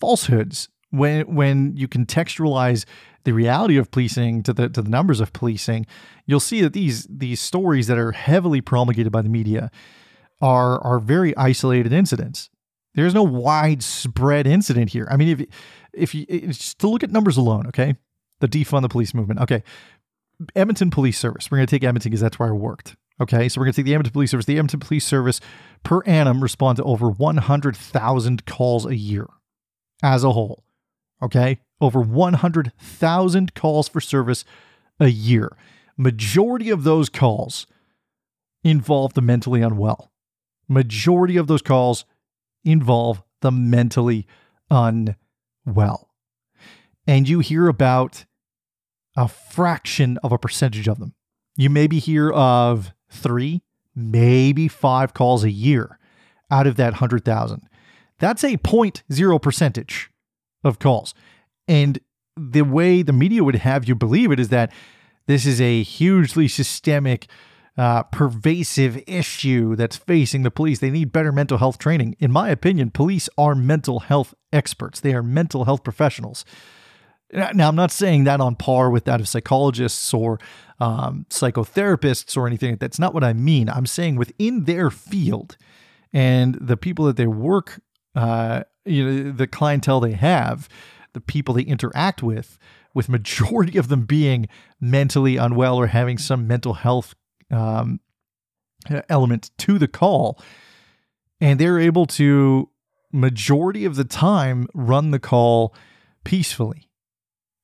falsehoods 0.00 0.68
when 0.92 1.34
when 1.34 1.76
you 1.76 1.88
contextualize 1.88 2.84
the 3.24 3.32
reality 3.32 3.76
of 3.76 3.90
policing 3.90 4.42
to 4.44 4.52
the 4.52 4.68
to 4.68 4.82
the 4.82 4.90
numbers 4.90 5.20
of 5.20 5.32
policing, 5.32 5.86
you'll 6.26 6.40
see 6.40 6.60
that 6.60 6.74
these 6.74 7.06
these 7.10 7.40
stories 7.40 7.86
that 7.88 7.98
are 7.98 8.12
heavily 8.12 8.60
promulgated 8.60 9.10
by 9.10 9.22
the 9.22 9.28
media 9.28 9.70
are 10.40 10.80
are 10.82 11.00
very 11.00 11.36
isolated 11.36 11.92
incidents. 11.92 12.50
There's 12.94 13.14
no 13.14 13.22
widespread 13.22 14.46
incident 14.46 14.90
here. 14.90 15.08
I 15.10 15.16
mean, 15.16 15.28
if 15.28 15.46
if 15.92 16.14
you 16.14 16.26
just 16.26 16.78
to 16.80 16.88
look 16.88 17.02
at 17.02 17.10
numbers 17.10 17.36
alone, 17.36 17.66
okay, 17.68 17.96
the 18.40 18.48
defund 18.48 18.82
the 18.82 18.88
police 18.88 19.14
movement, 19.14 19.40
okay, 19.40 19.62
Edmonton 20.54 20.90
Police 20.90 21.18
Service. 21.18 21.50
We're 21.50 21.58
going 21.58 21.66
to 21.66 21.70
take 21.70 21.84
Edmonton 21.84 22.10
because 22.10 22.20
that's 22.20 22.38
where 22.38 22.50
I 22.50 22.52
worked. 22.52 22.96
Okay, 23.20 23.48
so 23.48 23.60
we're 23.60 23.66
going 23.66 23.72
to 23.72 23.76
take 23.76 23.86
the 23.86 23.94
Edmonton 23.94 24.12
Police 24.12 24.30
Service. 24.30 24.46
The 24.46 24.54
Edmonton 24.58 24.80
Police 24.80 25.06
Service 25.06 25.40
per 25.84 26.02
annum 26.04 26.42
respond 26.42 26.76
to 26.76 26.84
over 26.84 27.08
100,000 27.08 28.46
calls 28.46 28.84
a 28.84 28.96
year 28.96 29.26
as 30.02 30.24
a 30.24 30.32
whole. 30.32 30.64
Okay, 31.22 31.60
over 31.80 32.00
100,000 32.00 33.54
calls 33.54 33.88
for 33.88 34.00
service 34.00 34.44
a 34.98 35.08
year. 35.08 35.56
Majority 35.96 36.70
of 36.70 36.84
those 36.84 37.08
calls 37.08 37.66
involve 38.64 39.14
the 39.14 39.22
mentally 39.22 39.62
unwell. 39.62 40.10
Majority 40.68 41.36
of 41.36 41.46
those 41.46 41.62
calls 41.62 42.04
involve 42.64 43.22
the 43.40 43.52
mentally 43.52 44.26
unwell. 44.70 46.08
And 47.06 47.28
you 47.28 47.40
hear 47.40 47.68
about 47.68 48.24
a 49.16 49.28
fraction 49.28 50.18
of 50.22 50.32
a 50.32 50.38
percentage 50.38 50.88
of 50.88 50.98
them. 50.98 51.14
You 51.56 51.68
maybe 51.68 51.98
hear 51.98 52.30
of 52.30 52.92
three, 53.10 53.62
maybe 53.94 54.68
five 54.68 55.12
calls 55.12 55.44
a 55.44 55.50
year 55.50 55.98
out 56.50 56.66
of 56.66 56.76
that 56.76 56.94
100,000. 56.94 57.68
That's 58.18 58.44
a 58.44 58.56
0.0 58.56 59.42
percentage 59.42 60.11
of 60.64 60.78
calls. 60.78 61.14
And 61.68 61.98
the 62.36 62.62
way 62.62 63.02
the 63.02 63.12
media 63.12 63.44
would 63.44 63.56
have 63.56 63.86
you 63.86 63.94
believe 63.94 64.32
it 64.32 64.40
is 64.40 64.48
that 64.48 64.72
this 65.26 65.46
is 65.46 65.60
a 65.60 65.82
hugely 65.82 66.48
systemic, 66.48 67.26
uh, 67.76 68.02
pervasive 68.04 69.02
issue 69.06 69.76
that's 69.76 69.96
facing 69.96 70.42
the 70.42 70.50
police. 70.50 70.80
They 70.80 70.90
need 70.90 71.12
better 71.12 71.32
mental 71.32 71.58
health 71.58 71.78
training. 71.78 72.16
In 72.18 72.32
my 72.32 72.48
opinion, 72.50 72.90
police 72.90 73.28
are 73.38 73.54
mental 73.54 74.00
health 74.00 74.34
experts, 74.52 75.00
they 75.00 75.14
are 75.14 75.22
mental 75.22 75.64
health 75.64 75.84
professionals. 75.84 76.44
Now, 77.32 77.68
I'm 77.68 77.76
not 77.76 77.90
saying 77.90 78.24
that 78.24 78.42
on 78.42 78.56
par 78.56 78.90
with 78.90 79.04
that 79.04 79.18
of 79.18 79.26
psychologists 79.26 80.12
or 80.12 80.38
um, 80.80 81.24
psychotherapists 81.30 82.36
or 82.36 82.46
anything. 82.46 82.76
That's 82.76 82.98
not 82.98 83.14
what 83.14 83.24
I 83.24 83.32
mean. 83.32 83.70
I'm 83.70 83.86
saying 83.86 84.16
within 84.16 84.64
their 84.64 84.90
field 84.90 85.56
and 86.12 86.58
the 86.60 86.76
people 86.76 87.06
that 87.06 87.16
they 87.16 87.26
work, 87.26 87.80
uh, 88.14 88.64
you 88.84 89.04
know, 89.04 89.32
the 89.32 89.46
clientele 89.46 90.00
they 90.00 90.12
have, 90.12 90.68
the 91.12 91.20
people 91.20 91.54
they 91.54 91.62
interact 91.62 92.22
with, 92.22 92.58
with 92.94 93.08
majority 93.08 93.78
of 93.78 93.88
them 93.88 94.04
being 94.04 94.48
mentally 94.80 95.36
unwell 95.36 95.76
or 95.76 95.88
having 95.88 96.18
some 96.18 96.46
mental 96.46 96.74
health 96.74 97.14
um, 97.50 98.00
element 99.08 99.50
to 99.58 99.78
the 99.78 99.88
call, 99.88 100.40
and 101.40 101.58
they're 101.58 101.78
able 101.78 102.06
to 102.06 102.68
majority 103.12 103.84
of 103.84 103.96
the 103.96 104.04
time 104.04 104.66
run 104.74 105.10
the 105.10 105.18
call 105.18 105.74
peacefully 106.24 106.88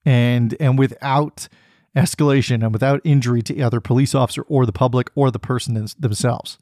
and 0.05 0.55
and 0.61 0.79
without 0.79 1.49
escalation 1.97 2.63
and 2.63 2.73
without 2.73 3.01
injury 3.03 3.43
to 3.43 3.57
either 3.57 3.81
police 3.81 4.15
officer 4.15 4.43
or 4.43 4.67
the 4.67 4.73
public 4.73 5.11
or 5.15 5.31
the 5.31 5.39
person 5.39 5.87
themselves. 5.99 6.59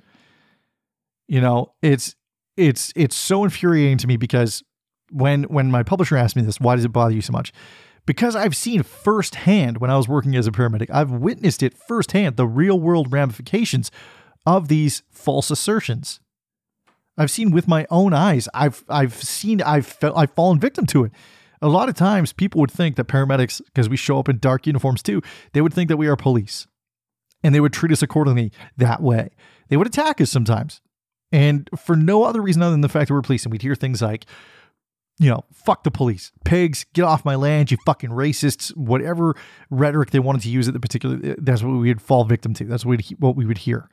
You 1.27 1.41
know, 1.41 1.75
it's 1.83 2.15
it's 2.57 2.93
it's 2.97 3.17
so 3.17 3.45
infuriating 3.45 3.99
to 3.99 4.07
me 4.07 4.17
because 4.17 4.63
when 5.11 5.45
when 5.45 5.71
my 5.71 5.83
publisher 5.83 6.17
asked 6.17 6.37
me 6.37 6.43
this, 6.43 6.61
why 6.61 6.77
does 6.77 6.85
it 6.85 6.93
bother 6.93 7.15
you 7.15 7.23
so 7.23 7.33
much? 7.33 7.53
Because 8.07 8.37
I've 8.37 8.57
seen 8.57 8.83
firsthand 8.83 9.79
when 9.79 9.91
I 9.91 9.97
was 9.97 10.09
working 10.09 10.37
as 10.37 10.47
a 10.47 10.53
paramedic, 10.53 10.91
I've 10.93 11.11
witnessed 11.11 11.63
it 11.63 11.77
firsthand, 11.77 12.37
the 12.37 12.47
real 12.47 12.79
world 12.79 13.13
ramifications 13.13 13.91
of 14.47 14.69
these 14.69 15.03
false 15.11 15.51
assertions. 15.51 16.21
I've 17.19 17.31
seen 17.31 17.51
with 17.51 17.67
my 17.67 17.87
own 17.91 18.13
eyes. 18.13 18.49
I've 18.55 18.85
I've 18.89 19.15
seen 19.15 19.61
I've 19.63 19.87
felt 19.87 20.17
I've 20.17 20.33
fallen 20.33 20.61
victim 20.61 20.87
to 20.87 21.05
it. 21.05 21.13
A 21.63 21.69
lot 21.69 21.89
of 21.89 21.95
times 21.95 22.33
people 22.33 22.61
would 22.61 22.71
think 22.71 22.97
that 22.97 23.09
paramedics, 23.09 23.63
because 23.65 23.89
we 23.89 23.97
show 23.97 24.19
up 24.19 24.29
in 24.29 24.39
dark 24.39 24.67
uniforms 24.67 25.03
too, 25.03 25.23
they 25.53 25.63
would 25.63 25.73
think 25.73 25.89
that 25.89 25.97
we 25.97 26.07
are 26.07 26.17
police. 26.17 26.67
And 27.43 27.55
they 27.55 27.61
would 27.61 27.73
treat 27.73 27.93
us 27.93 28.03
accordingly 28.03 28.53
that 28.77 29.03
way. 29.03 29.31
They 29.69 29.77
would 29.77 29.87
attack 29.87 30.21
us 30.21 30.31
sometimes. 30.31 30.81
And 31.33 31.69
for 31.77 31.97
no 31.97 32.25
other 32.25 32.41
reason 32.41 32.63
other 32.63 32.73
than 32.73 32.81
the 32.81 32.89
fact 32.89 33.09
that 33.09 33.15
we're 33.15 33.23
police. 33.23 33.45
And 33.45 33.53
we'd 33.53 33.63
hear 33.63 33.75
things 33.75 34.01
like, 34.01 34.27
you 35.19 35.31
know, 35.31 35.45
fuck 35.53 35.83
the 35.83 35.91
police, 35.91 36.31
pigs, 36.45 36.85
get 36.93 37.03
off 37.03 37.25
my 37.25 37.35
land, 37.35 37.71
you 37.71 37.79
fucking 37.87 38.11
racists, 38.11 38.77
whatever 38.77 39.35
rhetoric 39.71 40.11
they 40.11 40.19
wanted 40.19 40.43
to 40.43 40.51
use 40.51 40.69
at 40.69 40.75
the 40.75 40.81
particular, 40.81 41.17
that's 41.39 41.63
what 41.63 41.73
we 41.73 41.89
would 41.89 42.03
fall 42.03 42.25
victim 42.25 42.53
to. 42.55 42.65
That's 42.65 42.85
what, 42.85 43.01
what 43.19 43.35
we 43.35 43.47
would 43.47 43.59
hear. 43.59 43.89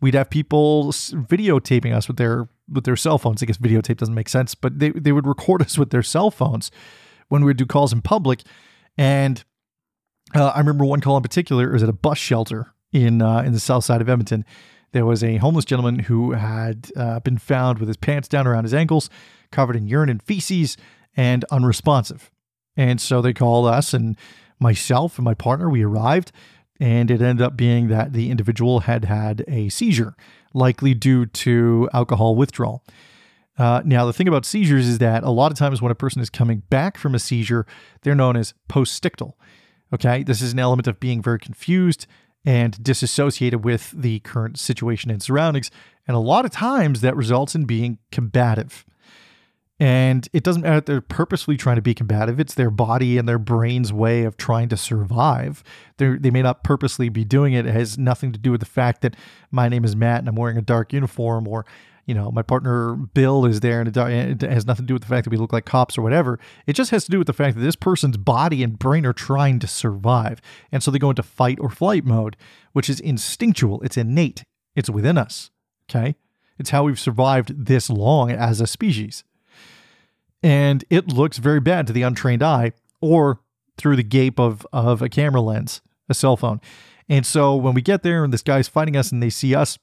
We'd 0.00 0.14
have 0.14 0.30
people 0.30 0.92
videotaping 0.92 1.94
us 1.94 2.08
with 2.08 2.16
their 2.16 2.48
with 2.68 2.84
their 2.84 2.96
cell 2.96 3.18
phones. 3.18 3.42
I 3.42 3.46
guess 3.46 3.58
videotape 3.58 3.98
doesn't 3.98 4.14
make 4.14 4.28
sense, 4.28 4.54
but 4.54 4.78
they, 4.78 4.90
they 4.90 5.12
would 5.12 5.26
record 5.26 5.62
us 5.62 5.78
with 5.78 5.90
their 5.90 6.02
cell 6.02 6.30
phones 6.30 6.70
when 7.28 7.42
we 7.42 7.46
would 7.46 7.56
do 7.56 7.66
calls 7.66 7.92
in 7.92 8.02
public. 8.02 8.40
And 8.98 9.44
uh, 10.34 10.48
I 10.48 10.58
remember 10.58 10.84
one 10.84 11.00
call 11.00 11.16
in 11.16 11.22
particular. 11.22 11.70
It 11.70 11.72
was 11.72 11.84
at 11.84 11.88
a 11.88 11.92
bus 11.92 12.18
shelter 12.18 12.74
in 12.92 13.22
uh, 13.22 13.42
in 13.42 13.52
the 13.52 13.60
south 13.60 13.84
side 13.84 14.00
of 14.00 14.08
Edmonton. 14.08 14.44
There 14.92 15.06
was 15.06 15.24
a 15.24 15.38
homeless 15.38 15.64
gentleman 15.64 16.00
who 16.00 16.32
had 16.32 16.90
uh, 16.96 17.20
been 17.20 17.38
found 17.38 17.78
with 17.78 17.88
his 17.88 17.96
pants 17.96 18.28
down 18.28 18.46
around 18.46 18.64
his 18.64 18.74
ankles, 18.74 19.08
covered 19.50 19.76
in 19.76 19.86
urine 19.86 20.10
and 20.10 20.22
feces, 20.22 20.76
and 21.16 21.44
unresponsive. 21.50 22.30
And 22.76 23.00
so 23.00 23.20
they 23.20 23.32
called 23.32 23.66
us 23.66 23.92
and 23.92 24.16
myself 24.60 25.18
and 25.18 25.24
my 25.24 25.34
partner. 25.34 25.68
We 25.68 25.82
arrived, 25.82 26.32
and 26.78 27.10
it 27.10 27.22
ended 27.22 27.44
up 27.44 27.56
being 27.56 27.88
that 27.88 28.12
the 28.12 28.30
individual 28.30 28.80
had 28.80 29.04
had 29.04 29.44
a 29.48 29.68
seizure, 29.70 30.14
likely 30.54 30.94
due 30.94 31.26
to 31.26 31.88
alcohol 31.92 32.36
withdrawal. 32.36 32.84
Uh, 33.58 33.82
now, 33.84 34.06
the 34.06 34.12
thing 34.12 34.28
about 34.28 34.46
seizures 34.46 34.88
is 34.88 34.98
that 34.98 35.22
a 35.22 35.30
lot 35.30 35.52
of 35.52 35.58
times 35.58 35.82
when 35.82 35.92
a 35.92 35.94
person 35.94 36.22
is 36.22 36.30
coming 36.30 36.62
back 36.70 36.96
from 36.96 37.14
a 37.14 37.18
seizure, 37.18 37.66
they're 38.02 38.14
known 38.14 38.36
as 38.36 38.54
postictal. 38.68 39.34
Okay, 39.92 40.22
this 40.22 40.40
is 40.40 40.54
an 40.54 40.58
element 40.58 40.86
of 40.86 40.98
being 40.98 41.20
very 41.20 41.38
confused 41.38 42.06
and 42.44 42.82
disassociated 42.82 43.64
with 43.64 43.92
the 43.92 44.20
current 44.20 44.58
situation 44.58 45.10
and 45.10 45.22
surroundings. 45.22 45.70
And 46.06 46.16
a 46.16 46.20
lot 46.20 46.44
of 46.44 46.50
times 46.50 47.00
that 47.00 47.16
results 47.16 47.54
in 47.54 47.64
being 47.64 47.98
combative. 48.10 48.84
And 49.78 50.28
it 50.32 50.44
doesn't 50.44 50.62
matter 50.62 50.76
that 50.76 50.86
they're 50.86 51.00
purposefully 51.00 51.56
trying 51.56 51.76
to 51.76 51.82
be 51.82 51.94
combative. 51.94 52.38
It's 52.38 52.54
their 52.54 52.70
body 52.70 53.18
and 53.18 53.28
their 53.28 53.38
brain's 53.38 53.92
way 53.92 54.22
of 54.24 54.36
trying 54.36 54.68
to 54.68 54.76
survive. 54.76 55.64
They're, 55.96 56.18
they 56.18 56.30
may 56.30 56.42
not 56.42 56.62
purposely 56.62 57.08
be 57.08 57.24
doing 57.24 57.52
it. 57.52 57.66
It 57.66 57.72
has 57.72 57.98
nothing 57.98 58.32
to 58.32 58.38
do 58.38 58.52
with 58.52 58.60
the 58.60 58.66
fact 58.66 59.02
that 59.02 59.16
my 59.50 59.68
name 59.68 59.84
is 59.84 59.96
Matt 59.96 60.20
and 60.20 60.28
I'm 60.28 60.36
wearing 60.36 60.56
a 60.56 60.62
dark 60.62 60.92
uniform 60.92 61.48
or, 61.48 61.64
you 62.06 62.14
know, 62.14 62.30
my 62.30 62.42
partner 62.42 62.94
Bill 62.94 63.46
is 63.46 63.60
there 63.60 63.80
and 63.80 63.96
it 63.96 64.42
has 64.42 64.66
nothing 64.66 64.84
to 64.84 64.88
do 64.88 64.94
with 64.94 65.02
the 65.02 65.08
fact 65.08 65.24
that 65.24 65.30
we 65.30 65.36
look 65.36 65.52
like 65.52 65.64
cops 65.64 65.96
or 65.96 66.02
whatever. 66.02 66.38
It 66.66 66.74
just 66.74 66.90
has 66.90 67.04
to 67.04 67.10
do 67.10 67.18
with 67.18 67.26
the 67.26 67.32
fact 67.32 67.56
that 67.56 67.62
this 67.62 67.76
person's 67.76 68.16
body 68.16 68.62
and 68.62 68.78
brain 68.78 69.06
are 69.06 69.12
trying 69.12 69.58
to 69.60 69.66
survive. 69.66 70.40
And 70.70 70.82
so 70.82 70.90
they 70.90 70.98
go 70.98 71.10
into 71.10 71.22
fight 71.22 71.58
or 71.60 71.70
flight 71.70 72.04
mode, 72.04 72.36
which 72.72 72.90
is 72.90 73.00
instinctual, 73.00 73.80
it's 73.82 73.96
innate, 73.96 74.44
it's 74.74 74.90
within 74.90 75.16
us. 75.16 75.50
Okay. 75.88 76.16
It's 76.58 76.70
how 76.70 76.84
we've 76.84 77.00
survived 77.00 77.66
this 77.66 77.88
long 77.88 78.30
as 78.30 78.60
a 78.60 78.66
species 78.66 79.24
and 80.42 80.84
it 80.90 81.08
looks 81.08 81.38
very 81.38 81.60
bad 81.60 81.86
to 81.86 81.92
the 81.92 82.02
untrained 82.02 82.42
eye 82.42 82.72
or 83.00 83.40
through 83.76 83.96
the 83.96 84.02
gape 84.02 84.40
of, 84.40 84.66
of 84.72 85.00
a 85.00 85.08
camera 85.08 85.40
lens, 85.40 85.80
a 86.08 86.14
cell 86.14 86.36
phone. 86.36 86.60
And 87.08 87.24
so 87.24 87.54
when 87.54 87.74
we 87.74 87.82
get 87.82 88.02
there 88.02 88.24
and 88.24 88.32
this 88.32 88.42
guy's 88.42 88.68
fighting 88.68 88.96
us 88.96 89.12
and 89.12 89.22
they 89.22 89.30
see 89.30 89.54
us 89.54 89.78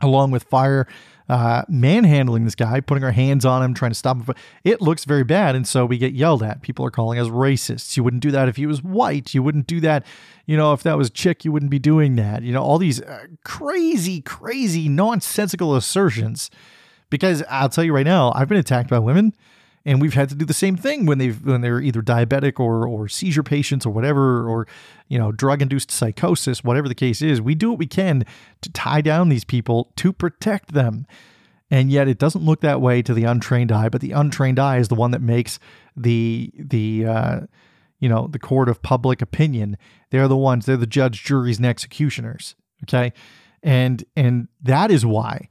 along 0.00 0.30
with 0.30 0.44
fire 0.44 0.86
uh, 1.30 1.62
manhandling 1.68 2.44
this 2.44 2.56
guy, 2.56 2.80
putting 2.80 3.04
our 3.04 3.12
hands 3.12 3.44
on 3.44 3.62
him, 3.62 3.72
trying 3.72 3.92
to 3.92 3.96
stop 3.96 4.16
him, 4.16 4.34
it 4.64 4.80
looks 4.80 5.04
very 5.04 5.22
bad. 5.22 5.54
And 5.54 5.66
so 5.66 5.86
we 5.86 5.96
get 5.96 6.12
yelled 6.12 6.42
at. 6.42 6.60
People 6.60 6.84
are 6.84 6.90
calling 6.90 7.20
us 7.20 7.28
racists. 7.28 7.96
You 7.96 8.02
wouldn't 8.02 8.20
do 8.20 8.32
that 8.32 8.48
if 8.48 8.56
he 8.56 8.66
was 8.66 8.82
white. 8.82 9.32
You 9.32 9.40
wouldn't 9.44 9.68
do 9.68 9.78
that, 9.80 10.04
you 10.46 10.56
know, 10.56 10.72
if 10.72 10.82
that 10.82 10.98
was 10.98 11.08
chick, 11.08 11.44
you 11.44 11.52
wouldn't 11.52 11.70
be 11.70 11.78
doing 11.78 12.16
that. 12.16 12.42
You 12.42 12.52
know, 12.52 12.64
all 12.64 12.78
these 12.78 13.00
uh, 13.00 13.26
crazy, 13.44 14.20
crazy, 14.20 14.88
nonsensical 14.88 15.76
assertions. 15.76 16.50
Because 17.10 17.44
I'll 17.48 17.68
tell 17.68 17.84
you 17.84 17.94
right 17.94 18.06
now, 18.06 18.32
I've 18.34 18.48
been 18.48 18.58
attacked 18.58 18.90
by 18.90 18.98
women 18.98 19.32
and 19.84 20.00
we've 20.00 20.14
had 20.14 20.28
to 20.28 20.34
do 20.34 20.44
the 20.44 20.54
same 20.54 20.76
thing 20.76 21.06
when 21.06 21.18
they've 21.18 21.44
when 21.44 21.60
they're 21.60 21.80
either 21.80 22.02
diabetic 22.02 22.60
or 22.60 22.86
or 22.86 23.08
seizure 23.08 23.42
patients 23.42 23.86
or 23.86 23.90
whatever 23.90 24.48
or 24.48 24.66
you 25.08 25.18
know 25.18 25.32
drug 25.32 25.62
induced 25.62 25.90
psychosis 25.90 26.62
whatever 26.62 26.88
the 26.88 26.94
case 26.94 27.22
is 27.22 27.40
we 27.40 27.54
do 27.54 27.70
what 27.70 27.78
we 27.78 27.86
can 27.86 28.24
to 28.60 28.70
tie 28.72 29.00
down 29.00 29.28
these 29.28 29.44
people 29.44 29.92
to 29.96 30.12
protect 30.12 30.72
them. 30.72 31.06
And 31.72 31.92
yet 31.92 32.08
it 32.08 32.18
doesn't 32.18 32.44
look 32.44 32.62
that 32.62 32.80
way 32.80 33.00
to 33.00 33.14
the 33.14 33.24
untrained 33.24 33.70
eye 33.70 33.88
but 33.88 34.00
the 34.00 34.12
untrained 34.12 34.58
eye 34.58 34.78
is 34.78 34.88
the 34.88 34.94
one 34.94 35.12
that 35.12 35.22
makes 35.22 35.58
the 35.96 36.52
the 36.58 37.06
uh, 37.06 37.40
you 37.98 38.08
know 38.08 38.26
the 38.26 38.38
court 38.38 38.68
of 38.68 38.82
public 38.82 39.22
opinion. 39.22 39.76
They're 40.10 40.28
the 40.28 40.36
ones 40.36 40.66
they're 40.66 40.76
the 40.76 40.86
judge 40.86 41.22
juries 41.22 41.58
and 41.58 41.66
executioners 41.66 42.54
okay? 42.84 43.12
And 43.62 44.04
and 44.16 44.48
that 44.62 44.90
is 44.90 45.04
why 45.04 45.48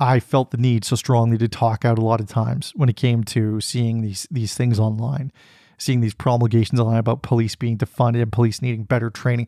I 0.00 0.18
felt 0.18 0.50
the 0.50 0.56
need 0.56 0.84
so 0.84 0.96
strongly 0.96 1.36
to 1.38 1.48
talk 1.48 1.84
out 1.84 1.98
a 1.98 2.02
lot 2.02 2.20
of 2.20 2.26
times 2.26 2.72
when 2.74 2.88
it 2.88 2.96
came 2.96 3.22
to 3.24 3.60
seeing 3.60 4.00
these 4.00 4.26
these 4.30 4.54
things 4.54 4.80
online, 4.80 5.30
seeing 5.76 6.00
these 6.00 6.14
promulgations 6.14 6.80
online 6.80 6.96
about 6.96 7.22
police 7.22 7.54
being 7.54 7.76
defunded 7.76 8.22
and 8.22 8.32
police 8.32 8.62
needing 8.62 8.84
better 8.84 9.10
training. 9.10 9.46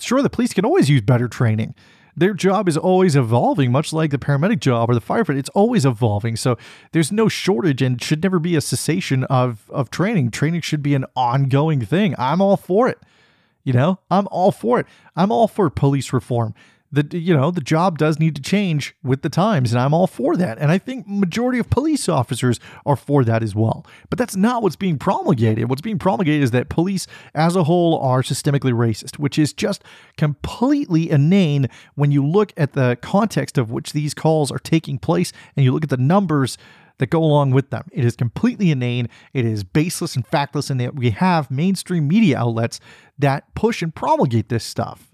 Sure, 0.00 0.20
the 0.20 0.28
police 0.28 0.52
can 0.52 0.64
always 0.64 0.90
use 0.90 1.00
better 1.00 1.28
training. 1.28 1.74
Their 2.16 2.34
job 2.34 2.68
is 2.68 2.76
always 2.76 3.16
evolving, 3.16 3.72
much 3.72 3.92
like 3.92 4.10
the 4.10 4.18
paramedic 4.18 4.58
job 4.60 4.90
or 4.90 4.94
the 4.94 5.00
firefighter. 5.00 5.38
It's 5.38 5.48
always 5.50 5.86
evolving. 5.86 6.36
So 6.36 6.58
there's 6.90 7.10
no 7.10 7.28
shortage 7.28 7.80
and 7.80 8.02
should 8.02 8.22
never 8.22 8.38
be 8.38 8.56
a 8.56 8.60
cessation 8.60 9.22
of 9.24 9.70
of 9.70 9.88
training. 9.90 10.32
Training 10.32 10.62
should 10.62 10.82
be 10.82 10.96
an 10.96 11.06
ongoing 11.14 11.80
thing. 11.80 12.16
I'm 12.18 12.40
all 12.40 12.56
for 12.56 12.88
it. 12.88 12.98
You 13.62 13.72
know, 13.72 14.00
I'm 14.10 14.26
all 14.32 14.50
for 14.50 14.80
it. 14.80 14.86
I'm 15.14 15.30
all 15.30 15.46
for 15.46 15.70
police 15.70 16.12
reform 16.12 16.54
the 16.92 17.18
you 17.18 17.34
know 17.34 17.50
the 17.50 17.60
job 17.60 17.98
does 17.98 18.18
need 18.18 18.36
to 18.36 18.42
change 18.42 18.94
with 19.02 19.22
the 19.22 19.28
times 19.28 19.72
and 19.72 19.80
i'm 19.80 19.94
all 19.94 20.06
for 20.06 20.36
that 20.36 20.58
and 20.58 20.70
i 20.70 20.78
think 20.78 21.08
majority 21.08 21.58
of 21.58 21.68
police 21.70 22.08
officers 22.08 22.60
are 22.84 22.96
for 22.96 23.24
that 23.24 23.42
as 23.42 23.54
well 23.54 23.84
but 24.10 24.18
that's 24.18 24.36
not 24.36 24.62
what's 24.62 24.76
being 24.76 24.98
promulgated 24.98 25.68
what's 25.68 25.80
being 25.80 25.98
promulgated 25.98 26.42
is 26.42 26.50
that 26.50 26.68
police 26.68 27.06
as 27.34 27.56
a 27.56 27.64
whole 27.64 27.98
are 27.98 28.22
systemically 28.22 28.72
racist 28.72 29.18
which 29.18 29.38
is 29.38 29.52
just 29.52 29.82
completely 30.16 31.10
inane 31.10 31.68
when 31.94 32.12
you 32.12 32.24
look 32.24 32.52
at 32.56 32.74
the 32.74 32.96
context 33.00 33.56
of 33.56 33.70
which 33.70 33.92
these 33.92 34.12
calls 34.12 34.52
are 34.52 34.58
taking 34.58 34.98
place 34.98 35.32
and 35.56 35.64
you 35.64 35.72
look 35.72 35.84
at 35.84 35.90
the 35.90 35.96
numbers 35.96 36.58
that 36.98 37.10
go 37.10 37.24
along 37.24 37.50
with 37.50 37.70
them. 37.70 37.88
It 37.90 38.04
is 38.04 38.14
completely 38.14 38.70
inane. 38.70 39.08
It 39.32 39.44
is 39.44 39.64
baseless 39.64 40.14
and 40.14 40.24
factless, 40.24 40.70
and 40.70 40.78
that 40.80 40.94
we 40.94 41.10
have 41.10 41.50
mainstream 41.50 42.06
media 42.06 42.38
outlets 42.38 42.78
that 43.18 43.52
push 43.56 43.82
and 43.82 43.92
promulgate 43.92 44.50
this 44.50 44.62
stuff 44.62 45.11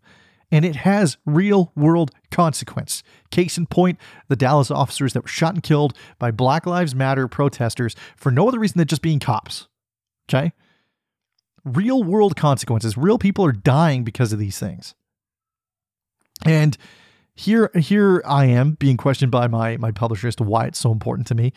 and 0.50 0.64
it 0.64 0.76
has 0.76 1.18
real 1.26 1.72
world 1.76 2.10
consequence. 2.30 3.02
Case 3.30 3.58
in 3.58 3.66
point, 3.66 3.98
the 4.28 4.36
Dallas 4.36 4.70
officers 4.70 5.12
that 5.12 5.22
were 5.22 5.28
shot 5.28 5.54
and 5.54 5.62
killed 5.62 5.94
by 6.18 6.30
Black 6.30 6.66
Lives 6.66 6.94
Matter 6.94 7.28
protesters 7.28 7.94
for 8.16 8.30
no 8.30 8.48
other 8.48 8.58
reason 8.58 8.78
than 8.78 8.88
just 8.88 9.02
being 9.02 9.18
cops. 9.18 9.68
Okay? 10.28 10.52
Real 11.64 12.02
world 12.02 12.36
consequences. 12.36 12.96
Real 12.96 13.18
people 13.18 13.44
are 13.44 13.52
dying 13.52 14.04
because 14.04 14.32
of 14.32 14.38
these 14.38 14.58
things. 14.58 14.94
And 16.44 16.76
here 17.34 17.70
here 17.74 18.22
I 18.26 18.46
am 18.46 18.72
being 18.72 18.96
questioned 18.96 19.30
by 19.30 19.46
my 19.46 19.76
my 19.76 19.90
publisher 19.90 20.28
as 20.28 20.36
to 20.36 20.44
why 20.44 20.66
it's 20.66 20.78
so 20.78 20.92
important 20.92 21.26
to 21.28 21.34
me. 21.34 21.52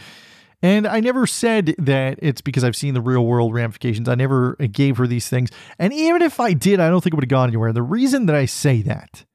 And 0.64 0.88
I 0.88 1.00
never 1.00 1.26
said 1.26 1.74
that 1.80 2.20
it's 2.22 2.42
because 2.42 2.64
I've 2.64 2.76
seen 2.76 2.94
the 2.94 3.02
real 3.02 3.26
world 3.26 3.54
ramifications. 3.54 4.08
I 4.08 4.16
never 4.16 4.56
gave 4.56 4.98
her 4.98 5.08
these 5.08 5.28
things. 5.28 5.50
And 5.80 5.92
even 5.92 6.22
if 6.22 6.40
I 6.40 6.54
did, 6.54 6.80
I 6.80 6.90
don't 6.90 7.02
think 7.02 7.14
it 7.14 7.16
would 7.16 7.24
have 7.24 7.30
gone 7.30 7.50
anywhere. 7.50 7.74
The 7.74 7.82
reason 7.82 8.28
that 8.28 8.36
I 8.36 8.46
say 8.46 8.82
that, 8.84 9.26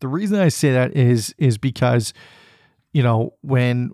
the 0.00 0.08
reason 0.08 0.38
I 0.38 0.48
say 0.48 0.72
that 0.72 0.94
is 0.94 1.34
is 1.38 1.56
because, 1.56 2.12
you 2.92 3.02
know, 3.02 3.34
when 3.40 3.92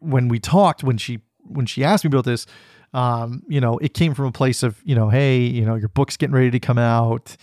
when 0.00 0.28
we 0.28 0.40
talked, 0.40 0.82
when 0.82 0.98
she 0.98 1.20
when 1.40 1.66
she 1.66 1.84
asked 1.84 2.04
me 2.04 2.08
about 2.08 2.24
this, 2.24 2.46
um, 2.94 3.42
you 3.48 3.60
know, 3.60 3.78
it 3.78 3.94
came 3.94 4.14
from 4.14 4.26
a 4.26 4.32
place 4.32 4.62
of, 4.62 4.80
you 4.84 4.94
know, 4.94 5.08
hey, 5.10 5.38
you 5.38 5.64
know, 5.64 5.76
your 5.76 5.88
book's 5.88 6.16
getting 6.16 6.34
ready 6.34 6.50
to 6.50 6.60
come 6.60 6.78
out. 6.78 7.36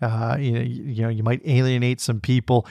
Uh, 0.00 0.36
you 0.38 0.52
know, 0.52 0.60
you, 0.60 0.82
you 0.84 1.02
know, 1.02 1.08
you 1.08 1.22
might 1.22 1.40
alienate 1.44 2.00
some 2.00 2.20
people. 2.20 2.66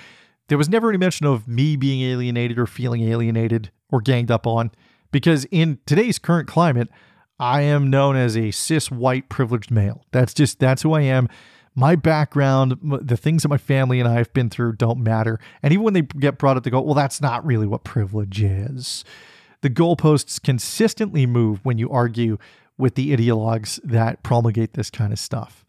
There 0.50 0.58
was 0.58 0.68
never 0.68 0.90
any 0.90 0.98
mention 0.98 1.26
of 1.26 1.48
me 1.48 1.76
being 1.76 2.02
alienated 2.02 2.60
or 2.60 2.66
feeling 2.66 3.02
alienated 3.02 3.72
or 3.92 4.02
ganged 4.02 4.30
up 4.30 4.46
on 4.46 4.72
because 5.14 5.46
in 5.46 5.80
today's 5.86 6.20
current 6.20 6.50
climate, 6.50 6.90
I 7.40 7.62
am 7.62 7.90
known 7.90 8.18
as 8.18 8.36
a 8.36 8.52
cis 8.52 8.92
white 8.92 9.30
privileged 9.30 9.72
male. 9.72 10.04
That's 10.12 10.34
just 10.34 10.60
that's 10.60 10.82
who 10.82 10.92
I 10.92 11.02
am. 11.02 11.30
My 11.76 11.96
background, 11.96 12.78
the 12.84 13.18
things 13.18 13.44
that 13.44 13.50
my 13.50 13.58
family 13.58 14.00
and 14.00 14.08
I 14.08 14.16
have 14.16 14.32
been 14.34 14.50
through 14.50 14.74
don't 14.74 15.00
matter. 15.00 15.40
And 15.64 15.74
even 15.74 15.84
when 15.84 15.94
they 15.94 16.02
get 16.02 16.38
brought 16.38 16.58
up, 16.58 16.64
they 16.64 16.70
go, 16.70 16.82
well, 16.82 16.94
that's 16.94 17.20
not 17.20 17.44
really 17.46 17.66
what 17.66 17.84
privilege 17.84 18.44
is. 18.44 19.04
The 19.62 19.72
goalposts 19.72 20.44
consistently 20.44 21.26
move 21.26 21.62
when 21.64 21.80
you 21.80 21.90
argue 21.90 22.38
with 22.78 22.94
the 22.94 23.16
ideologues 23.16 23.80
that 23.84 24.22
promulgate 24.22 24.74
this 24.74 24.92
kind 24.92 25.12
of 25.12 25.18
stuff. 25.18 25.66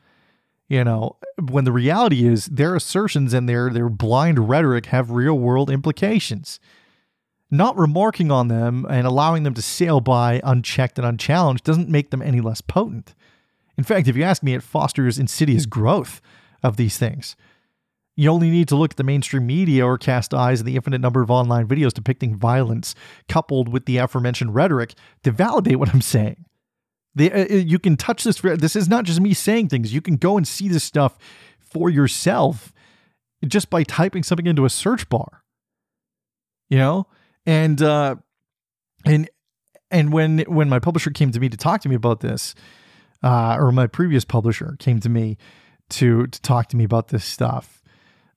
You 0.68 0.84
know, 0.84 1.16
when 1.50 1.64
the 1.64 1.72
reality 1.72 2.26
is 2.26 2.46
their 2.46 2.74
assertions 2.74 3.32
and 3.32 3.48
their 3.48 3.70
their 3.70 3.88
blind 3.88 4.48
rhetoric 4.48 4.86
have 4.86 5.10
real 5.10 5.38
world 5.38 5.70
implications 5.70 6.60
not 7.56 7.76
remarking 7.76 8.30
on 8.30 8.48
them 8.48 8.86
and 8.88 9.06
allowing 9.06 9.42
them 9.42 9.54
to 9.54 9.62
sail 9.62 10.00
by 10.00 10.40
unchecked 10.44 10.98
and 10.98 11.06
unchallenged 11.06 11.64
doesn't 11.64 11.88
make 11.88 12.10
them 12.10 12.22
any 12.22 12.40
less 12.40 12.60
potent. 12.60 13.14
In 13.76 13.84
fact, 13.84 14.08
if 14.08 14.16
you 14.16 14.22
ask 14.22 14.42
me, 14.42 14.54
it 14.54 14.62
fosters 14.62 15.18
insidious 15.18 15.66
growth 15.66 16.20
of 16.62 16.76
these 16.76 16.98
things. 16.98 17.36
You 18.16 18.30
only 18.30 18.50
need 18.50 18.68
to 18.68 18.76
look 18.76 18.92
at 18.92 18.96
the 18.96 19.04
mainstream 19.04 19.46
media 19.46 19.84
or 19.84 19.98
cast 19.98 20.32
eyes 20.32 20.60
on 20.60 20.66
the 20.66 20.76
infinite 20.76 21.00
number 21.00 21.20
of 21.20 21.30
online 21.30 21.66
videos 21.66 21.92
depicting 21.92 22.36
violence, 22.36 22.94
coupled 23.28 23.68
with 23.68 23.86
the 23.86 23.96
aforementioned 23.96 24.54
rhetoric, 24.54 24.94
to 25.24 25.32
validate 25.32 25.78
what 25.78 25.92
I'm 25.92 26.00
saying. 26.00 26.44
uh, 27.18 27.24
uh 27.24 27.46
you 27.54 27.78
can 27.78 27.96
touch 27.96 28.22
this. 28.22 28.40
This 28.40 28.76
is 28.76 28.88
not 28.88 29.04
just 29.04 29.20
me 29.20 29.34
saying 29.34 29.68
things. 29.68 29.92
You 29.92 30.00
can 30.00 30.16
go 30.16 30.36
and 30.36 30.46
see 30.46 30.68
this 30.68 30.84
stuff 30.84 31.18
for 31.58 31.90
yourself 31.90 32.72
just 33.44 33.68
by 33.68 33.82
typing 33.82 34.22
something 34.22 34.46
into 34.46 34.64
a 34.64 34.70
search 34.70 35.08
bar. 35.08 35.42
You 36.70 36.78
know, 36.78 37.06
and 37.46 37.80
uh, 37.82 38.16
and 39.04 39.28
and 39.90 40.12
when 40.12 40.40
when 40.40 40.68
my 40.68 40.78
publisher 40.78 41.10
came 41.10 41.30
to 41.32 41.40
me 41.40 41.48
to 41.48 41.56
talk 41.56 41.80
to 41.82 41.88
me 41.88 41.94
about 41.94 42.20
this, 42.20 42.54
uh, 43.22 43.56
or 43.58 43.72
my 43.72 43.86
previous 43.86 44.24
publisher 44.24 44.76
came 44.78 45.00
to 45.00 45.08
me 45.08 45.36
to 45.90 46.26
to 46.26 46.42
talk 46.42 46.68
to 46.68 46.76
me 46.76 46.84
about 46.84 47.08
this 47.08 47.24
stuff, 47.24 47.82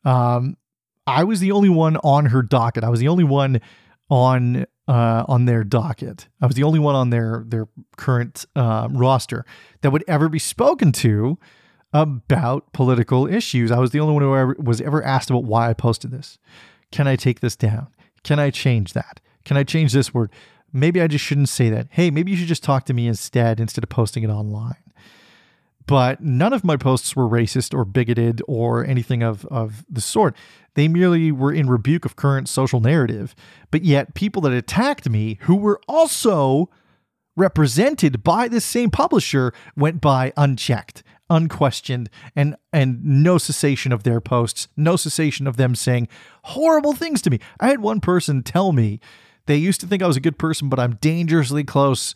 um, 0.06 0.58
I 1.06 1.24
was 1.24 1.40
the 1.40 1.52
only 1.52 1.70
one 1.70 1.98
on 1.98 2.28
her 2.28 2.42
docket. 2.42 2.84
I 2.84 2.90
was 2.90 3.00
the 3.00 3.08
only 3.08 3.24
one 3.24 3.62
on 4.10 4.66
uh, 4.88 5.26
on 5.28 5.46
their 5.46 5.64
docket. 5.64 6.28
I 6.42 6.48
was 6.48 6.56
the 6.56 6.64
only 6.64 6.80
one 6.80 6.96
on 6.96 7.10
their 7.10 7.44
their 7.48 7.68
current 7.98 8.46
uh, 8.56 8.88
roster 8.92 9.46
that 9.82 9.92
would 9.92 10.04
ever 10.08 10.30
be 10.30 10.40
spoken 10.40 10.92
to 10.94 11.38
about 11.94 12.74
political 12.74 13.28
issues. 13.28 13.72
I 13.72 13.80
was 13.80 13.92
the 13.92 14.00
only 14.00 14.14
one 14.14 14.24
who 14.24 14.36
ever, 14.36 14.56
was 14.60 14.82
ever 14.82 15.04
asked 15.04 15.30
about 15.30 15.46
why 15.46 15.70
I 15.70 15.74
posted 15.74 16.12
this. 16.12 16.38
Can 16.92 17.08
I 17.08 17.16
take 17.16 17.40
this 17.40 17.56
down? 17.56 17.88
Can 18.28 18.40
I 18.40 18.50
change 18.50 18.92
that? 18.92 19.22
Can 19.46 19.56
I 19.56 19.64
change 19.64 19.94
this 19.94 20.14
word? 20.14 20.34
Maybe 20.74 21.02
I 21.02 21.08
just 21.08 21.24
shouldn't 21.24 21.48
say 21.48 21.70
that. 21.70 21.88
Hey, 21.92 22.12
maybe 22.12 22.30
you 22.32 22.36
should 22.36 22.50
just 22.50 22.62
talk 22.62 22.84
to 22.88 22.94
me 22.94 23.08
instead 23.08 23.58
instead 23.58 23.86
of 23.86 23.90
posting 23.90 24.22
it 24.22 24.30
online. 24.30 24.84
But 25.86 26.22
none 26.22 26.52
of 26.52 26.66
my 26.66 26.76
posts 26.76 27.16
were 27.16 27.24
racist 27.24 27.74
or 27.74 27.86
bigoted 27.86 28.42
or 28.46 28.86
anything 28.86 29.24
of, 29.24 29.46
of 29.46 29.86
the 29.90 30.02
sort. 30.02 30.36
They 30.74 30.90
merely 30.90 31.32
were 31.32 31.54
in 31.54 31.70
rebuke 31.70 32.04
of 32.04 32.18
current 32.18 32.50
social 32.50 32.82
narrative. 32.82 33.34
But 33.72 33.86
yet, 33.86 34.14
people 34.14 34.42
that 34.42 34.52
attacked 34.52 35.08
me, 35.10 35.38
who 35.44 35.56
were 35.56 35.80
also 35.88 36.70
represented 37.38 38.26
by 38.26 38.50
this 38.50 38.66
same 38.66 38.92
publisher, 38.92 39.54
went 39.78 40.02
by 40.02 40.34
unchecked 40.36 41.02
unquestioned 41.30 42.10
and 42.36 42.56
and 42.72 43.04
no 43.04 43.38
cessation 43.38 43.92
of 43.92 44.04
their 44.04 44.22
posts 44.22 44.68
no 44.78 44.96
cessation 44.96 45.46
of 45.48 45.58
them 45.58 45.76
saying 45.76 46.08
horrible 46.44 46.94
things 46.94 47.22
to 47.22 47.30
me. 47.30 47.40
I 47.60 47.68
had 47.68 47.82
one 47.82 48.00
person 48.00 48.44
tell 48.44 48.72
me 48.72 49.00
they 49.46 49.58
used 49.58 49.82
to 49.82 49.88
think 49.88 50.04
i 50.04 50.08
was 50.08 50.18
a 50.18 50.22
good 50.22 50.38
person 50.38 50.70
but 50.70 50.80
i'm 50.80 50.96
dangerously 50.96 51.64
close 51.64 52.14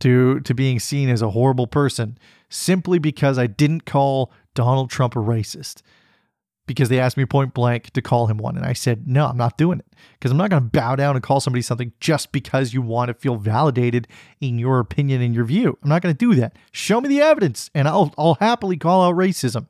to 0.00 0.40
to 0.40 0.54
being 0.54 0.80
seen 0.80 1.08
as 1.08 1.22
a 1.22 1.30
horrible 1.30 1.66
person 1.66 2.18
simply 2.48 2.98
because 2.98 3.38
i 3.38 3.46
didn't 3.46 3.84
call 3.84 4.32
donald 4.54 4.90
trump 4.90 5.14
a 5.14 5.20
racist 5.20 5.82
because 6.70 6.88
they 6.88 7.00
asked 7.00 7.16
me 7.16 7.24
point 7.26 7.52
blank 7.52 7.90
to 7.90 8.00
call 8.00 8.28
him 8.28 8.38
one. 8.38 8.56
And 8.56 8.64
I 8.64 8.74
said, 8.74 9.08
no, 9.08 9.26
I'm 9.26 9.36
not 9.36 9.58
doing 9.58 9.80
it 9.80 9.86
because 10.14 10.30
I'm 10.30 10.36
not 10.36 10.50
going 10.50 10.62
to 10.62 10.68
bow 10.68 10.94
down 10.94 11.16
and 11.16 11.22
call 11.22 11.40
somebody 11.40 11.62
something 11.62 11.92
just 11.98 12.30
because 12.30 12.72
you 12.72 12.80
want 12.80 13.08
to 13.08 13.14
feel 13.14 13.34
validated 13.34 14.06
in 14.40 14.56
your 14.56 14.78
opinion 14.78 15.20
and 15.20 15.34
your 15.34 15.44
view. 15.44 15.76
I'm 15.82 15.88
not 15.88 16.00
going 16.00 16.14
to 16.14 16.18
do 16.18 16.36
that. 16.36 16.54
Show 16.70 17.00
me 17.00 17.08
the 17.08 17.20
evidence 17.20 17.70
and 17.74 17.88
I'll, 17.88 18.14
I'll 18.16 18.34
happily 18.34 18.76
call 18.76 19.02
out 19.02 19.16
racism. 19.16 19.66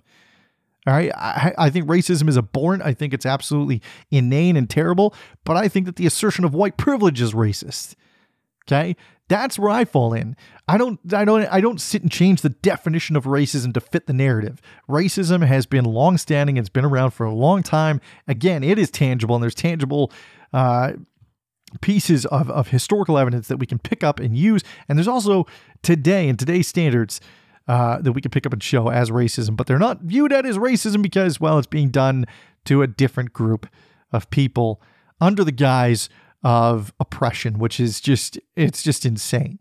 All 0.86 0.92
right. 0.92 1.10
I, 1.14 1.54
I 1.56 1.70
think 1.70 1.86
racism 1.86 2.28
is 2.28 2.36
abhorrent. 2.36 2.82
I 2.82 2.92
think 2.92 3.14
it's 3.14 3.26
absolutely 3.26 3.80
inane 4.10 4.56
and 4.56 4.68
terrible. 4.68 5.14
But 5.44 5.56
I 5.56 5.68
think 5.68 5.86
that 5.86 5.96
the 5.96 6.06
assertion 6.06 6.44
of 6.44 6.52
white 6.52 6.76
privilege 6.76 7.20
is 7.22 7.32
racist. 7.32 7.94
Okay. 8.66 8.96
That's 9.28 9.60
where 9.60 9.70
I 9.70 9.84
fall 9.84 10.12
in. 10.12 10.36
I 10.66 10.76
don't 10.76 10.98
I 11.14 11.24
don't 11.24 11.44
I 11.44 11.60
don't 11.60 11.80
sit 11.80 12.02
and 12.02 12.10
change 12.10 12.42
the 12.42 12.48
definition 12.48 13.14
of 13.14 13.24
racism 13.24 13.72
to 13.74 13.80
fit 13.80 14.06
the 14.08 14.12
narrative. 14.12 14.60
Racism 14.88 15.46
has 15.46 15.66
been 15.66 15.84
long-standing, 15.84 16.56
it's 16.56 16.68
been 16.68 16.84
around 16.84 17.12
for 17.12 17.26
a 17.26 17.32
long 17.32 17.62
time. 17.62 18.00
Again, 18.26 18.64
it 18.64 18.76
is 18.76 18.90
tangible 18.90 19.36
and 19.36 19.42
there's 19.42 19.54
tangible 19.54 20.10
uh, 20.52 20.94
pieces 21.80 22.26
of, 22.26 22.50
of 22.50 22.68
historical 22.68 23.18
evidence 23.18 23.46
that 23.46 23.58
we 23.58 23.66
can 23.66 23.78
pick 23.78 24.02
up 24.02 24.18
and 24.18 24.36
use. 24.36 24.62
And 24.88 24.98
there's 24.98 25.08
also 25.08 25.46
today, 25.82 26.28
in 26.28 26.36
today's 26.36 26.66
standards, 26.66 27.20
uh, 27.68 28.00
that 28.00 28.12
we 28.12 28.20
can 28.20 28.32
pick 28.32 28.46
up 28.46 28.52
and 28.52 28.62
show 28.62 28.88
as 28.88 29.10
racism, 29.10 29.56
but 29.56 29.68
they're 29.68 29.78
not 29.78 30.00
viewed 30.00 30.32
at 30.32 30.44
as 30.44 30.58
racism 30.58 31.02
because, 31.02 31.38
well, 31.38 31.56
it's 31.56 31.68
being 31.68 31.90
done 31.90 32.26
to 32.64 32.82
a 32.82 32.88
different 32.88 33.32
group 33.32 33.68
of 34.10 34.28
people 34.30 34.82
under 35.20 35.44
the 35.44 35.52
guise 35.52 36.08
of 36.42 36.92
oppression, 37.00 37.58
which 37.58 37.80
is 37.80 38.00
just 38.00 38.38
it's 38.56 38.82
just 38.82 39.04
insane. 39.04 39.58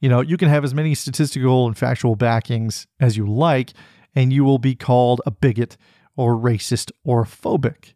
You 0.00 0.08
know, 0.08 0.20
you 0.20 0.36
can 0.36 0.48
have 0.48 0.64
as 0.64 0.74
many 0.74 0.94
statistical 0.94 1.66
and 1.66 1.76
factual 1.76 2.14
backings 2.14 2.86
as 3.00 3.16
you 3.16 3.26
like, 3.26 3.72
and 4.14 4.32
you 4.32 4.44
will 4.44 4.58
be 4.58 4.74
called 4.74 5.22
a 5.24 5.30
bigot 5.30 5.76
or 6.16 6.36
racist 6.36 6.90
or 7.04 7.24
phobic. 7.24 7.94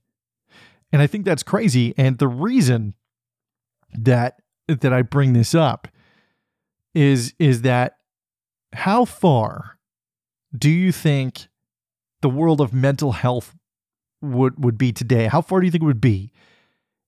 And 0.91 1.03
I 1.03 1.07
think 1.07 1.25
that's 1.25 1.43
crazy. 1.43 1.95
And 1.99 2.19
the 2.19 2.29
reason 2.29 2.95
that 3.93 4.41
that 4.67 4.93
I 4.93 5.03
bring 5.03 5.33
this 5.33 5.55
up 5.55 5.89
is 6.95 7.35
is 7.39 7.63
that 7.63 7.99
how 8.73 9.05
far 9.05 9.79
do 10.57 10.71
you 10.71 10.93
think 10.93 11.49
the 12.21 12.29
world 12.29 12.61
of 12.61 12.73
mental 12.73 13.13
health 13.13 13.55
would 14.21 14.63
would 14.63 14.79
be 14.79 14.93
today? 14.93 15.27
How 15.27 15.41
far 15.41 15.61
do 15.61 15.67
you 15.67 15.71
think 15.71 15.83
it 15.83 15.87
would 15.87 16.01
be 16.01 16.33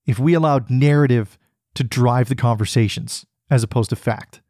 if 0.06 0.18
we 0.18 0.34
allowed 0.34 0.70
narrative 0.70 1.38
to 1.74 1.84
drive 1.84 2.28
the 2.28 2.34
conversations 2.34 3.26
as 3.50 3.62
opposed 3.62 3.90
to 3.90 3.96
fact? 3.96 4.40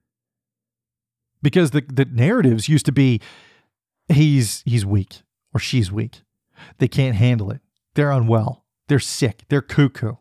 Because 1.42 1.70
the, 1.70 1.82
the 1.82 2.04
narratives 2.04 2.68
used 2.68 2.86
to 2.86 2.92
be 2.92 3.20
he's 4.08 4.62
he's 4.66 4.84
weak 4.84 5.22
or 5.54 5.60
she's 5.60 5.90
weak. 5.90 6.22
They 6.78 6.88
can't 6.88 7.16
handle 7.16 7.50
it. 7.50 7.60
They're 7.94 8.10
unwell. 8.10 8.64
They're 8.88 8.98
sick. 8.98 9.44
They're 9.48 9.62
cuckoo. 9.62 10.14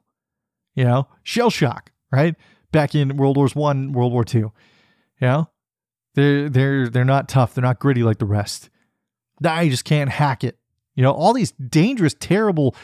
You 0.75 0.85
know, 0.85 1.07
shell 1.23 1.49
shock, 1.49 1.91
right? 2.11 2.35
Back 2.71 2.95
in 2.95 3.17
World 3.17 3.35
Wars 3.35 3.55
One, 3.55 3.91
World 3.91 4.13
War 4.13 4.23
Two. 4.23 4.51
You 5.19 5.27
know? 5.27 5.49
They're 6.15 6.49
they're 6.49 6.89
they're 6.89 7.05
not 7.05 7.29
tough. 7.29 7.53
They're 7.53 7.63
not 7.63 7.79
gritty 7.79 8.03
like 8.03 8.19
the 8.19 8.25
rest. 8.25 8.69
I 9.43 9.69
just 9.69 9.85
can't 9.85 10.09
hack 10.09 10.43
it. 10.43 10.57
You 10.95 11.03
know, 11.03 11.11
all 11.11 11.33
these 11.33 11.51
dangerous, 11.51 12.13
terrible 12.13 12.75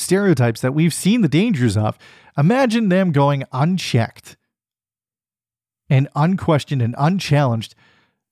stereotypes 0.00 0.60
that 0.60 0.74
we've 0.74 0.94
seen 0.94 1.20
the 1.20 1.28
dangers 1.28 1.76
of. 1.76 1.98
Imagine 2.36 2.88
them 2.88 3.12
going 3.12 3.44
unchecked 3.52 4.36
and 5.90 6.08
unquestioned 6.14 6.80
and 6.80 6.94
unchallenged 6.96 7.74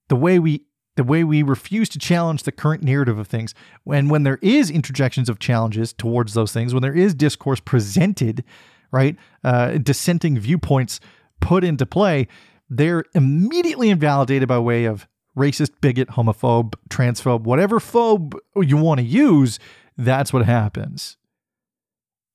the 0.07 0.15
way 0.15 0.39
we 0.39 0.63
the 0.95 1.03
way 1.05 1.23
we 1.23 1.43
refuse 1.43 1.87
to 1.87 1.97
challenge 1.97 2.43
the 2.43 2.51
current 2.51 2.83
narrative 2.83 3.17
of 3.17 3.27
things 3.27 3.53
when 3.83 4.09
when 4.09 4.23
there 4.23 4.39
is 4.41 4.69
interjections 4.69 5.29
of 5.29 5.39
challenges 5.39 5.93
towards 5.93 6.33
those 6.33 6.51
things 6.51 6.73
when 6.73 6.81
there 6.81 6.95
is 6.95 7.13
discourse 7.13 7.59
presented 7.59 8.43
right 8.91 9.15
uh, 9.43 9.77
dissenting 9.77 10.37
viewpoints 10.37 10.99
put 11.39 11.63
into 11.63 11.85
play 11.85 12.27
they're 12.69 13.03
immediately 13.13 13.89
invalidated 13.89 14.47
by 14.47 14.57
way 14.57 14.85
of 14.85 15.07
racist 15.37 15.71
bigot 15.79 16.09
homophobe 16.09 16.73
transphobe 16.89 17.41
whatever 17.41 17.79
phobe 17.79 18.33
you 18.61 18.75
want 18.75 18.99
to 18.99 19.05
use 19.05 19.59
that's 19.97 20.33
what 20.33 20.45
happens 20.45 21.17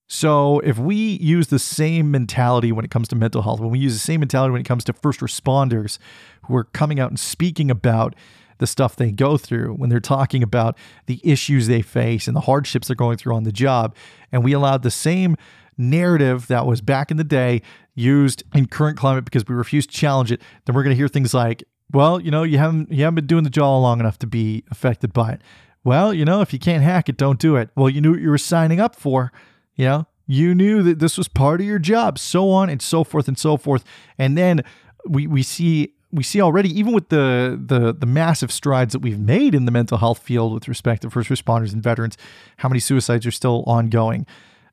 so 0.06 0.60
if 0.60 0.78
we 0.78 0.96
use 0.96 1.48
the 1.48 1.58
same 1.58 2.10
mentality 2.10 2.72
when 2.72 2.84
it 2.84 2.90
comes 2.90 3.08
to 3.08 3.16
mental 3.16 3.42
health 3.42 3.60
when 3.60 3.70
we 3.70 3.78
use 3.78 3.94
the 3.94 3.98
same 3.98 4.20
mentality 4.20 4.52
when 4.52 4.60
it 4.60 4.66
comes 4.66 4.84
to 4.84 4.92
first 4.92 5.20
responders 5.20 5.98
who 6.44 6.56
are 6.56 6.64
coming 6.64 7.00
out 7.00 7.10
and 7.10 7.18
speaking 7.18 7.70
about 7.70 8.14
the 8.58 8.66
stuff 8.66 8.96
they 8.96 9.10
go 9.10 9.36
through 9.36 9.74
when 9.74 9.90
they're 9.90 10.00
talking 10.00 10.42
about 10.42 10.76
the 11.06 11.20
issues 11.24 11.66
they 11.66 11.82
face 11.82 12.26
and 12.26 12.36
the 12.36 12.42
hardships 12.42 12.88
they're 12.88 12.96
going 12.96 13.16
through 13.16 13.34
on 13.34 13.44
the 13.44 13.52
job. 13.52 13.94
And 14.32 14.44
we 14.44 14.52
allowed 14.52 14.82
the 14.82 14.90
same 14.90 15.36
narrative 15.76 16.46
that 16.46 16.66
was 16.66 16.80
back 16.80 17.10
in 17.10 17.16
the 17.16 17.24
day 17.24 17.62
used 17.94 18.42
in 18.54 18.66
current 18.66 18.96
climate 18.96 19.24
because 19.24 19.46
we 19.46 19.54
refuse 19.54 19.86
to 19.86 19.92
challenge 19.92 20.30
it, 20.30 20.40
then 20.64 20.74
we're 20.74 20.82
going 20.82 20.94
to 20.94 20.96
hear 20.96 21.08
things 21.08 21.34
like, 21.34 21.64
well, 21.92 22.20
you 22.20 22.30
know, 22.30 22.42
you 22.42 22.58
haven't 22.58 22.90
you 22.90 23.04
haven't 23.04 23.16
been 23.16 23.26
doing 23.26 23.44
the 23.44 23.50
job 23.50 23.82
long 23.82 24.00
enough 24.00 24.18
to 24.20 24.26
be 24.26 24.64
affected 24.70 25.12
by 25.12 25.32
it. 25.32 25.42
Well, 25.84 26.14
you 26.14 26.24
know, 26.24 26.40
if 26.40 26.52
you 26.52 26.58
can't 26.58 26.82
hack 26.82 27.08
it, 27.08 27.16
don't 27.16 27.38
do 27.38 27.56
it. 27.56 27.70
Well, 27.76 27.90
you 27.90 28.00
knew 28.00 28.12
what 28.12 28.20
you 28.20 28.30
were 28.30 28.38
signing 28.38 28.80
up 28.80 28.96
for. 28.96 29.32
You 29.76 29.84
know, 29.86 30.06
you 30.26 30.54
knew 30.54 30.82
that 30.82 30.98
this 30.98 31.18
was 31.18 31.28
part 31.28 31.60
of 31.60 31.66
your 31.66 31.78
job, 31.78 32.18
so 32.18 32.50
on 32.50 32.70
and 32.70 32.80
so 32.80 33.04
forth 33.04 33.28
and 33.28 33.38
so 33.38 33.56
forth. 33.56 33.84
And 34.18 34.38
then 34.38 34.62
we 35.06 35.26
we 35.26 35.42
see 35.42 35.94
we 36.12 36.22
see 36.22 36.40
already, 36.40 36.68
even 36.78 36.92
with 36.92 37.08
the, 37.08 37.60
the 37.62 37.92
the 37.92 38.06
massive 38.06 38.52
strides 38.52 38.92
that 38.92 39.00
we've 39.00 39.18
made 39.18 39.54
in 39.54 39.64
the 39.64 39.72
mental 39.72 39.98
health 39.98 40.20
field 40.20 40.54
with 40.54 40.68
respect 40.68 41.02
to 41.02 41.10
first 41.10 41.28
responders 41.28 41.72
and 41.72 41.82
veterans, 41.82 42.16
how 42.58 42.68
many 42.68 42.80
suicides 42.80 43.26
are 43.26 43.32
still 43.32 43.64
ongoing. 43.66 44.26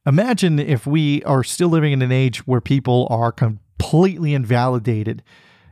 Imagine 0.05 0.59
if 0.59 0.87
we 0.87 1.23
are 1.23 1.43
still 1.43 1.69
living 1.69 1.93
in 1.93 2.01
an 2.01 2.11
age 2.11 2.47
where 2.47 2.61
people 2.61 3.07
are 3.09 3.31
completely 3.31 4.33
invalidated, 4.33 5.23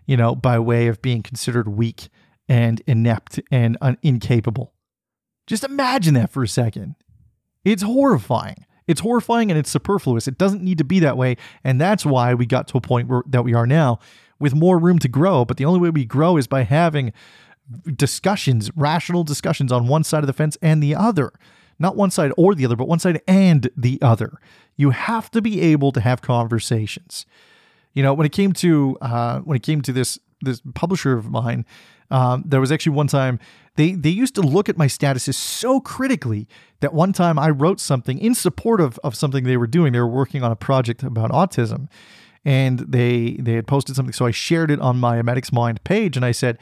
you 0.06 0.18
know, 0.18 0.36
by 0.36 0.60
way 0.60 0.88
of 0.88 1.02
being 1.02 1.24
considered 1.24 1.68
weak 1.68 2.10
and 2.48 2.82
inept 2.88 3.39
and 3.52 3.78
un- 3.82 3.98
incapable. 4.02 4.74
Just 5.48 5.63
imagine 5.63 6.15
that 6.15 6.30
for 6.30 6.44
a 6.44 6.48
second. 6.48 6.96
It's 7.63 7.84
horrifying. 7.84 8.65
It's 8.89 9.02
horrifying 9.02 9.52
and 9.52 9.60
it's 9.60 9.69
superfluous. 9.69 10.28
It 10.28 10.39
doesn't 10.39 10.63
need 10.63 10.80
to 10.80 10.84
be 10.84 10.99
that 10.99 11.15
way, 11.15 11.38
and 11.63 11.80
that's 11.80 12.06
why 12.06 12.34
we 12.34 12.47
got 12.47 12.67
to 12.69 12.78
a 12.78 12.82
point 12.82 13.08
where 13.08 13.21
that 13.28 13.43
we 13.43 13.54
are 13.54 13.67
now 13.67 13.99
with 14.39 14.56
more 14.56 14.80
room 14.80 14.97
to 14.99 15.08
grow. 15.08 15.45
But 15.45 15.58
the 15.58 15.65
only 15.65 15.80
way 15.80 15.91
we 15.91 16.06
grow 16.06 16.38
is 16.38 16.47
by 16.47 16.63
having 16.63 17.13
discussions, 17.95 18.71
rational 18.75 19.23
discussions 19.23 19.71
on 19.71 19.88
one 19.88 20.04
side 20.04 20.23
of 20.23 20.28
the 20.28 20.34
fence 20.34 20.58
and 20.62 20.82
the 20.82 20.95
other. 20.95 21.32
Not 21.78 21.95
one 21.95 22.10
side 22.10 22.32
or 22.36 22.56
the 22.56 22.65
other, 22.65 22.75
but 22.75 22.88
one 22.88 22.97
side 22.97 23.21
and 23.28 23.69
the 23.78 23.99
other. 24.02 24.39
You 24.75 24.89
have 24.89 25.30
to 25.32 25.41
be 25.41 25.62
able 25.62 25.91
to 25.91 26.02
have 26.02 26.23
conversations. 26.23 27.28
You 27.93 28.02
know, 28.02 28.15
when 28.15 28.25
it 28.25 28.32
came 28.32 28.54
to 28.54 28.97
uh, 29.02 29.39
when 29.41 29.56
it 29.56 29.63
came 29.63 29.82
to 29.84 29.93
this 29.93 30.17
this 30.41 30.62
publisher 30.73 31.13
of 31.13 31.30
mine, 31.30 31.63
um, 32.10 32.43
there 32.45 32.60
was 32.60 32.71
actually 32.71 32.95
one 32.95 33.08
time 33.08 33.39
they 33.80 33.94
they 33.94 34.10
used 34.10 34.36
to 34.36 34.42
look 34.42 34.68
at 34.68 34.78
my 34.78 34.88
statuses 34.88 35.36
so 35.36 35.80
critically 35.80 36.50
that 36.82 36.94
one 36.94 37.13
time 37.13 37.39
I 37.39 37.50
wrote 37.50 37.80
something 37.80 38.20
in 38.20 38.36
support 38.36 38.82
of, 38.82 39.00
of 39.06 39.15
something 39.15 39.46
they 39.46 39.56
were 39.56 39.68
doing. 39.68 39.94
They 39.94 40.00
were 40.00 40.08
working 40.08 40.44
on 40.44 40.52
a 40.52 40.56
project 40.58 41.02
about 41.02 41.32
autism, 41.32 41.88
and 42.44 42.80
they 42.80 43.38
they 43.39 43.54
had 43.54 43.68
posted 43.68 43.96
something. 43.96 44.12
So 44.12 44.26
i 44.26 44.32
shared 44.32 44.70
it 44.70 44.82
on 44.82 45.00
my 45.00 45.22
medics 45.22 45.54
mind 45.54 45.82
page 45.86 46.18
and 46.18 46.26
i 46.26 46.34
said 46.34 46.58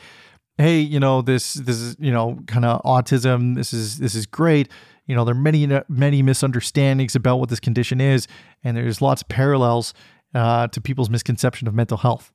hey 0.60 0.80
you 0.80 1.00
know 1.00 1.24
this 1.24 1.56
this 1.56 1.78
is 1.78 1.96
you 2.00 2.12
know 2.12 2.38
kind 2.46 2.66
of 2.66 2.84
autism. 2.84 3.56
This 3.56 3.74
is 3.74 3.98
this 3.98 4.14
is 4.14 4.28
great. 4.28 4.70
You 5.08 5.16
know 5.16 5.26
there 5.26 5.34
are 5.34 5.46
many 5.52 5.68
many 5.90 6.22
misunderstandings 6.22 7.16
about 7.16 7.38
what 7.40 7.50
this 7.50 7.60
condition 7.60 8.00
is 8.00 8.28
and 8.64 8.78
there's 8.78 9.02
lots 9.02 9.24
of 9.24 9.28
parallels 9.28 9.96
uh, 10.36 10.68
to 10.68 10.80
people's 10.80 11.10
misconception 11.10 11.68
of 11.68 11.74
mental 11.74 11.98
health. 11.98 12.32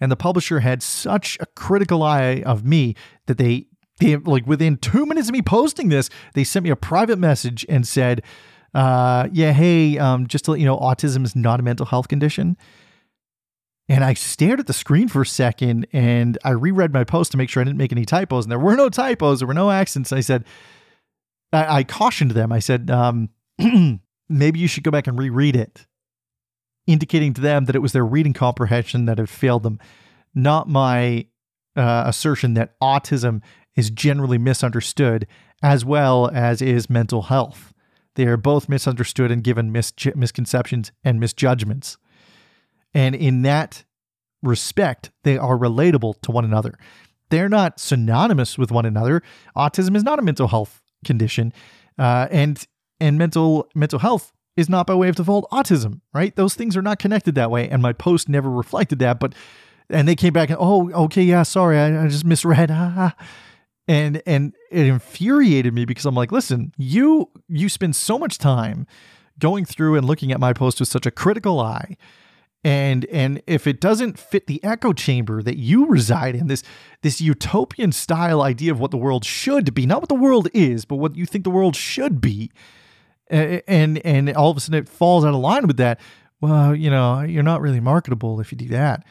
And 0.00 0.10
the 0.10 0.16
publisher 0.16 0.58
had 0.60 0.82
such 0.82 1.38
a 1.40 1.46
critical 1.46 2.02
eye 2.02 2.42
of 2.44 2.64
me 2.64 2.96
that 3.26 3.38
they 3.38 3.68
they 4.00 4.16
like 4.16 4.46
within 4.46 4.76
two 4.76 5.06
minutes 5.06 5.28
of 5.28 5.32
me 5.32 5.42
posting 5.42 5.88
this 5.88 6.10
they 6.34 6.44
sent 6.44 6.64
me 6.64 6.70
a 6.70 6.76
private 6.76 7.18
message 7.18 7.64
and 7.68 7.86
said 7.86 8.22
uh, 8.74 9.28
yeah 9.32 9.52
hey 9.52 9.98
um, 9.98 10.26
just 10.26 10.44
to 10.44 10.50
let 10.52 10.60
you 10.60 10.66
know 10.66 10.78
autism 10.78 11.24
is 11.24 11.36
not 11.36 11.60
a 11.60 11.62
mental 11.62 11.86
health 11.86 12.08
condition 12.08 12.56
and 13.88 14.02
I 14.02 14.14
stared 14.14 14.60
at 14.60 14.66
the 14.66 14.72
screen 14.72 15.08
for 15.08 15.22
a 15.22 15.26
second 15.26 15.86
and 15.92 16.38
I 16.42 16.50
reread 16.50 16.92
my 16.92 17.04
post 17.04 17.32
to 17.32 17.36
make 17.36 17.50
sure 17.50 17.60
I 17.60 17.64
didn't 17.64 17.78
make 17.78 17.92
any 17.92 18.06
typos. 18.06 18.44
And 18.44 18.52
there 18.52 18.58
were 18.58 18.76
no 18.76 18.88
typos, 18.88 19.40
there 19.40 19.48
were 19.48 19.54
no 19.54 19.70
accents. 19.70 20.10
I 20.10 20.20
said, 20.20 20.44
I, 21.52 21.78
I 21.78 21.84
cautioned 21.84 22.30
them. 22.30 22.50
I 22.50 22.60
said, 22.60 22.90
um, 22.90 23.28
maybe 24.28 24.58
you 24.58 24.68
should 24.68 24.84
go 24.84 24.90
back 24.90 25.06
and 25.06 25.18
reread 25.18 25.54
it, 25.54 25.86
indicating 26.86 27.34
to 27.34 27.42
them 27.42 27.66
that 27.66 27.76
it 27.76 27.80
was 27.80 27.92
their 27.92 28.06
reading 28.06 28.32
comprehension 28.32 29.04
that 29.04 29.18
had 29.18 29.28
failed 29.28 29.62
them, 29.62 29.78
not 30.34 30.66
my 30.66 31.26
uh, 31.76 32.04
assertion 32.06 32.54
that 32.54 32.78
autism 32.80 33.42
is 33.76 33.90
generally 33.90 34.38
misunderstood 34.38 35.26
as 35.62 35.84
well 35.84 36.30
as 36.32 36.60
is 36.60 36.90
mental 36.90 37.22
health. 37.22 37.72
They 38.14 38.26
are 38.26 38.36
both 38.36 38.68
misunderstood 38.68 39.30
and 39.30 39.42
given 39.42 39.72
mis- 39.72 39.92
misconceptions 40.14 40.92
and 41.02 41.18
misjudgments. 41.18 41.96
And 42.92 43.14
in 43.14 43.42
that 43.42 43.84
respect, 44.42 45.10
they 45.24 45.36
are 45.36 45.58
relatable 45.58 46.20
to 46.22 46.30
one 46.30 46.44
another. 46.44 46.74
They're 47.30 47.48
not 47.48 47.80
synonymous 47.80 48.56
with 48.56 48.70
one 48.70 48.86
another. 48.86 49.22
Autism 49.56 49.96
is 49.96 50.04
not 50.04 50.18
a 50.18 50.22
mental 50.22 50.48
health 50.48 50.82
condition, 51.04 51.52
uh, 51.98 52.28
and 52.30 52.64
and 53.00 53.18
mental 53.18 53.68
mental 53.74 53.98
health 53.98 54.32
is 54.56 54.68
not 54.68 54.86
by 54.86 54.94
way 54.94 55.08
of 55.08 55.16
default 55.16 55.50
autism. 55.50 56.00
Right? 56.12 56.36
Those 56.36 56.54
things 56.54 56.76
are 56.76 56.82
not 56.82 56.98
connected 57.00 57.34
that 57.34 57.50
way. 57.50 57.68
And 57.68 57.82
my 57.82 57.92
post 57.92 58.28
never 58.28 58.48
reflected 58.50 59.00
that. 59.00 59.18
But 59.18 59.34
and 59.90 60.06
they 60.06 60.14
came 60.14 60.32
back 60.32 60.50
and 60.50 60.58
oh, 60.60 60.90
okay, 60.92 61.22
yeah, 61.22 61.42
sorry, 61.42 61.78
I, 61.78 62.04
I 62.04 62.08
just 62.08 62.24
misread. 62.24 62.70
Ah, 62.74 62.94
ah, 62.96 63.14
ah. 63.18 63.26
And 63.86 64.22
and 64.26 64.54
it 64.70 64.86
infuriated 64.86 65.74
me 65.74 65.84
because 65.84 66.06
I'm 66.06 66.14
like, 66.14 66.32
listen, 66.32 66.72
you 66.76 67.30
you 67.48 67.68
spend 67.68 67.96
so 67.96 68.18
much 68.18 68.38
time 68.38 68.86
going 69.38 69.64
through 69.64 69.96
and 69.96 70.06
looking 70.06 70.32
at 70.32 70.40
my 70.40 70.52
post 70.52 70.80
with 70.80 70.88
such 70.88 71.06
a 71.06 71.10
critical 71.10 71.60
eye. 71.60 71.96
And 72.62 73.04
and 73.06 73.42
if 73.46 73.66
it 73.66 73.78
doesn't 73.78 74.18
fit 74.18 74.46
the 74.46 74.62
echo 74.64 74.94
chamber 74.94 75.42
that 75.42 75.58
you 75.58 75.86
reside 75.86 76.34
in 76.34 76.46
this 76.46 76.62
this 77.02 77.20
utopian 77.20 77.92
style 77.92 78.40
idea 78.40 78.72
of 78.72 78.80
what 78.80 78.90
the 78.90 78.96
world 78.96 79.24
should 79.26 79.74
be 79.74 79.84
not 79.84 80.00
what 80.00 80.08
the 80.08 80.14
world 80.14 80.48
is 80.54 80.86
but 80.86 80.96
what 80.96 81.14
you 81.14 81.26
think 81.26 81.44
the 81.44 81.50
world 81.50 81.76
should 81.76 82.22
be 82.22 82.50
and 83.28 83.98
and 83.98 84.34
all 84.34 84.50
of 84.50 84.56
a 84.56 84.60
sudden 84.60 84.80
it 84.80 84.88
falls 84.88 85.26
out 85.26 85.34
of 85.34 85.40
line 85.40 85.66
with 85.66 85.76
that 85.76 86.00
well 86.40 86.74
you 86.74 86.88
know 86.88 87.20
you're 87.20 87.42
not 87.42 87.60
really 87.60 87.80
marketable 87.80 88.40
if 88.40 88.50
you 88.50 88.56
do 88.56 88.68
that 88.68 89.04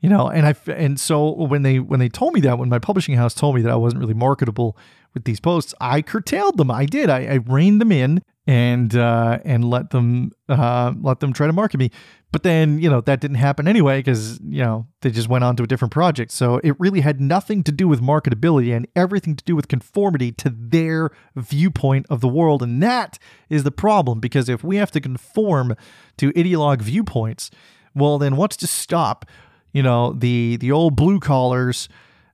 you 0.00 0.08
know 0.08 0.28
and 0.28 0.46
i 0.46 0.54
and 0.72 0.98
so 0.98 1.30
when 1.32 1.62
they 1.62 1.78
when 1.78 2.00
they 2.00 2.08
told 2.08 2.32
me 2.34 2.40
that 2.40 2.58
when 2.58 2.68
my 2.68 2.78
publishing 2.78 3.14
house 3.14 3.34
told 3.34 3.54
me 3.54 3.62
that 3.62 3.70
i 3.70 3.76
wasn't 3.76 4.00
really 4.00 4.14
marketable 4.14 4.76
with 5.14 5.24
these 5.24 5.40
posts 5.40 5.74
i 5.80 6.02
curtailed 6.02 6.56
them 6.56 6.70
i 6.70 6.84
did 6.84 7.10
i, 7.10 7.24
I 7.24 7.34
reined 7.34 7.80
them 7.80 7.92
in 7.92 8.22
and 8.50 8.96
uh, 8.96 9.38
and 9.44 9.64
let 9.64 9.90
them 9.90 10.32
uh, 10.48 10.92
let 11.00 11.20
them 11.20 11.32
try 11.32 11.46
to 11.46 11.52
market 11.52 11.78
me. 11.78 11.92
But 12.32 12.42
then 12.42 12.80
you 12.80 12.90
know 12.90 13.00
that 13.00 13.20
didn't 13.20 13.36
happen 13.36 13.68
anyway 13.68 14.00
because 14.00 14.40
you 14.40 14.64
know 14.64 14.88
they 15.02 15.10
just 15.10 15.28
went 15.28 15.44
on 15.44 15.54
to 15.54 15.62
a 15.62 15.66
different 15.68 15.92
project. 15.92 16.32
So 16.32 16.60
it 16.64 16.74
really 16.80 17.00
had 17.00 17.20
nothing 17.20 17.62
to 17.62 17.70
do 17.70 17.86
with 17.86 18.00
marketability 18.00 18.74
and 18.74 18.88
everything 18.96 19.36
to 19.36 19.44
do 19.44 19.54
with 19.54 19.68
conformity 19.68 20.32
to 20.32 20.50
their 20.50 21.10
viewpoint 21.36 22.06
of 22.10 22.20
the 22.20 22.28
world, 22.28 22.60
and 22.60 22.82
that 22.82 23.20
is 23.48 23.62
the 23.62 23.70
problem. 23.70 24.18
Because 24.18 24.48
if 24.48 24.64
we 24.64 24.76
have 24.76 24.90
to 24.92 25.00
conform 25.00 25.76
to 26.16 26.32
ideologue 26.32 26.82
viewpoints, 26.82 27.52
Well, 27.94 28.18
then 28.18 28.36
what's 28.36 28.56
to 28.58 28.66
stop, 28.66 29.26
you 29.72 29.82
know, 29.82 30.12
the 30.12 30.56
the 30.56 30.72
old 30.72 30.96
blue 30.96 31.20
collars 31.20 31.88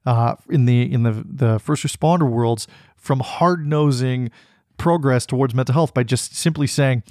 uh, 0.04 0.36
in 0.48 0.64
the 0.66 0.92
in 0.92 1.02
the 1.02 1.24
the 1.26 1.58
first 1.58 1.84
responder 1.84 2.30
worlds 2.30 2.66
from 2.96 3.20
hard 3.20 3.66
nosing 3.66 4.30
progress 4.78 5.26
towards 5.26 5.54
mental 5.54 5.72
health 5.72 5.94
by 5.94 6.02
just 6.02 6.34
simply 6.34 6.66
saying, 6.66 7.02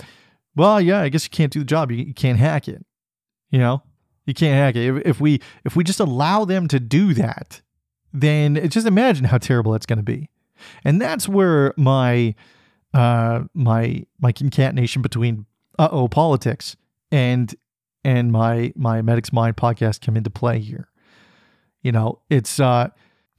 well, 0.55 0.79
yeah, 0.79 1.01
I 1.01 1.09
guess 1.09 1.25
you 1.25 1.29
can't 1.29 1.51
do 1.51 1.59
the 1.59 1.65
job. 1.65 1.91
You, 1.91 1.97
you 1.97 2.13
can't 2.13 2.39
hack 2.39 2.67
it. 2.67 2.85
You 3.49 3.59
know, 3.59 3.83
you 4.25 4.33
can't 4.33 4.55
hack 4.55 4.75
it. 4.75 4.87
If, 4.89 5.05
if 5.05 5.21
we 5.21 5.41
if 5.63 5.75
we 5.75 5.83
just 5.83 5.99
allow 5.99 6.45
them 6.45 6.67
to 6.69 6.79
do 6.79 7.13
that, 7.13 7.61
then 8.13 8.69
just 8.69 8.87
imagine 8.87 9.25
how 9.25 9.37
terrible 9.37 9.73
that's 9.73 9.85
going 9.85 9.97
to 9.97 10.03
be. 10.03 10.29
And 10.83 11.01
that's 11.01 11.27
where 11.27 11.73
my 11.77 12.35
uh, 12.93 13.43
my 13.53 14.05
my 14.19 14.31
concatenation 14.31 15.01
between 15.01 15.45
uh 15.77 15.89
oh 15.91 16.07
politics 16.07 16.75
and 17.11 17.53
and 18.05 18.31
my 18.31 18.71
my 18.75 19.01
Medic's 19.01 19.33
Mind 19.33 19.57
podcast 19.57 19.99
come 19.99 20.15
into 20.15 20.29
play 20.29 20.59
here. 20.59 20.87
You 21.81 21.91
know, 21.91 22.21
it's 22.29 22.59
uh 22.59 22.89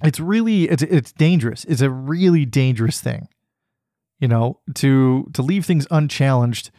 it's 0.03 0.21
really 0.21 0.65
it's 0.65 0.83
it's 0.83 1.13
dangerous. 1.13 1.65
It's 1.65 1.81
a 1.81 1.91
really 1.91 2.45
dangerous 2.45 3.01
thing. 3.01 3.29
You 4.19 4.29
know, 4.29 4.61
to 4.75 5.31
to 5.33 5.41
leave 5.41 5.65
things 5.65 5.87
unchallenged 5.91 6.71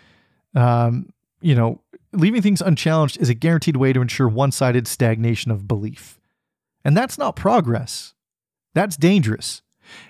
um, 0.55 1.09
you 1.41 1.55
know, 1.55 1.81
leaving 2.13 2.41
things 2.41 2.61
unchallenged 2.61 3.19
is 3.21 3.29
a 3.29 3.33
guaranteed 3.33 3.77
way 3.77 3.93
to 3.93 4.01
ensure 4.01 4.27
one-sided 4.27 4.87
stagnation 4.87 5.51
of 5.51 5.67
belief. 5.67 6.19
And 6.83 6.97
that's 6.97 7.17
not 7.17 7.35
progress. 7.35 8.15
That's 8.73 8.97
dangerous. 8.97 9.61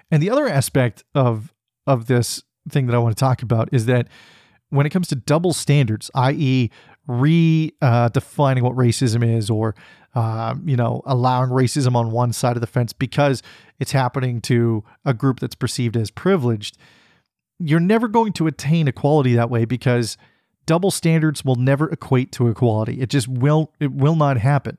And 0.09 0.23
the 0.23 0.29
other 0.29 0.47
aspect 0.47 1.03
of 1.13 1.53
of 1.85 2.07
this 2.07 2.43
thing 2.69 2.87
that 2.87 2.95
I 2.95 2.99
want 2.99 3.15
to 3.15 3.19
talk 3.19 3.41
about 3.41 3.69
is 3.71 3.85
that 3.85 4.07
when 4.69 4.85
it 4.85 4.89
comes 4.89 5.07
to 5.09 5.15
double 5.15 5.53
standards, 5.53 6.11
i.e., 6.15 6.69
redefining 7.07 8.59
uh, 8.59 8.63
what 8.63 8.75
racism 8.75 9.23
is, 9.23 9.49
or 9.49 9.75
uh, 10.15 10.55
you 10.65 10.75
know, 10.75 11.01
allowing 11.05 11.49
racism 11.49 11.95
on 11.95 12.11
one 12.11 12.33
side 12.33 12.57
of 12.57 12.61
the 12.61 12.67
fence 12.67 12.93
because 12.93 13.43
it's 13.79 13.91
happening 13.91 14.41
to 14.41 14.83
a 15.05 15.13
group 15.13 15.39
that's 15.39 15.55
perceived 15.55 15.95
as 15.95 16.09
privileged, 16.09 16.77
you're 17.59 17.79
never 17.79 18.07
going 18.07 18.33
to 18.33 18.47
attain 18.47 18.87
equality 18.87 19.35
that 19.35 19.49
way 19.49 19.65
because 19.65 20.17
double 20.65 20.91
standards 20.91 21.43
will 21.45 21.55
never 21.55 21.89
equate 21.89 22.31
to 22.31 22.47
equality. 22.47 23.01
It 23.01 23.09
just 23.09 23.27
will 23.27 23.73
it 23.79 23.91
will 23.91 24.15
not 24.15 24.37
happen. 24.37 24.77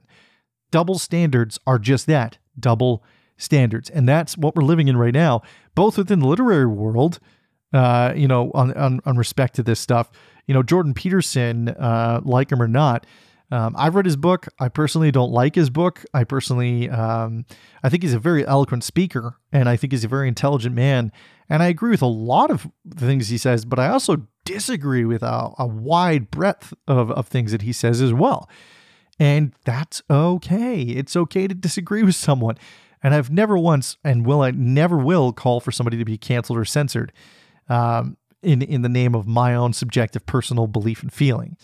Double 0.71 0.99
standards 0.99 1.59
are 1.67 1.79
just 1.79 2.07
that, 2.07 2.39
double 2.59 3.03
standards. 3.39 3.89
And 3.89 4.09
that's 4.09 4.37
what 4.37 4.55
we're 4.55 4.65
living 4.65 4.89
in 4.89 4.97
right 4.97 5.15
now, 5.15 5.43
both 5.75 5.97
within 5.97 6.21
the 6.21 6.27
literary 6.27 6.67
world, 6.67 7.21
uh, 7.73 8.13
you 8.15 8.29
know, 8.29 8.51
on, 8.53 8.75
on, 8.75 9.01
on 9.07 9.17
respect 9.17 9.55
to 9.55 9.63
this 9.63 9.81
stuff. 9.81 10.11
You 10.49 10.55
know, 10.55 10.65
Jordan 10.65 10.95
Peterson, 10.95 11.69
uh, 11.69 12.21
like 12.25 12.51
him 12.51 12.61
or 12.61 12.67
not, 12.67 13.07
um, 13.51 13.75
I've 13.79 13.95
read 13.95 14.05
his 14.05 14.17
book. 14.17 14.49
I 14.59 14.69
personally 14.69 15.11
don't 15.11 15.31
like 15.31 15.55
his 15.55 15.71
book. 15.71 16.05
I 16.13 16.25
personally, 16.25 16.91
um, 16.91 17.47
I 17.83 17.89
think 17.89 18.03
he's 18.03 18.15
a 18.15 18.19
very 18.19 18.47
eloquent 18.47 18.85
speaker, 18.85 19.37
and 19.53 19.69
I 19.69 19.77
think 19.77 19.93
he's 19.93 20.05
a 20.05 20.09
very 20.09 20.29
intelligent 20.29 20.75
man. 20.75 21.13
And 21.49 21.63
I 21.63 21.69
agree 21.69 21.91
with 21.91 22.03
a 22.03 22.07
lot 22.07 22.51
of 22.51 22.69
the 22.85 23.07
things 23.07 23.29
he 23.29 23.39
says, 23.39 23.65
but 23.65 23.79
I 23.79 23.89
also 23.89 24.27
disagree 24.45 25.05
with 25.05 25.23
a, 25.23 25.51
a 25.59 25.67
wide 25.67 26.31
breadth 26.31 26.75
of, 26.87 27.11
of 27.11 27.29
things 27.29 27.53
that 27.53 27.63
he 27.63 27.73
says 27.73 28.03
as 28.03 28.13
well. 28.13 28.49
And 29.19 29.53
that's 29.65 30.03
okay. 30.11 30.83
It's 30.83 31.17
okay 31.17 31.49
to 31.49 31.55
disagree 31.55 32.03
with 32.03 32.15
someone. 32.15 32.57
And 33.03 33.15
I've 33.15 33.31
never 33.31 33.57
once, 33.57 33.97
and 34.05 34.27
will 34.27 34.43
I 34.43 34.51
never 34.51 34.99
will, 34.99 35.33
call 35.33 35.61
for 35.61 35.73
somebody 35.73 35.97
to 35.99 36.05
be 36.05 36.19
canceled 36.19 36.59
or 36.59 36.65
censored 36.65 37.13
um, 37.69 38.17
in 38.43 38.63
in 38.63 38.83
the 38.83 38.89
name 38.89 39.15
of 39.15 39.27
my 39.27 39.55
own 39.55 39.73
subjective 39.73 40.27
personal 40.27 40.67
belief 40.67 41.03
and 41.03 41.13
feeling. 41.13 41.57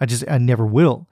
I 0.00 0.06
just 0.06 0.24
I 0.28 0.38
never 0.38 0.66
will. 0.66 1.08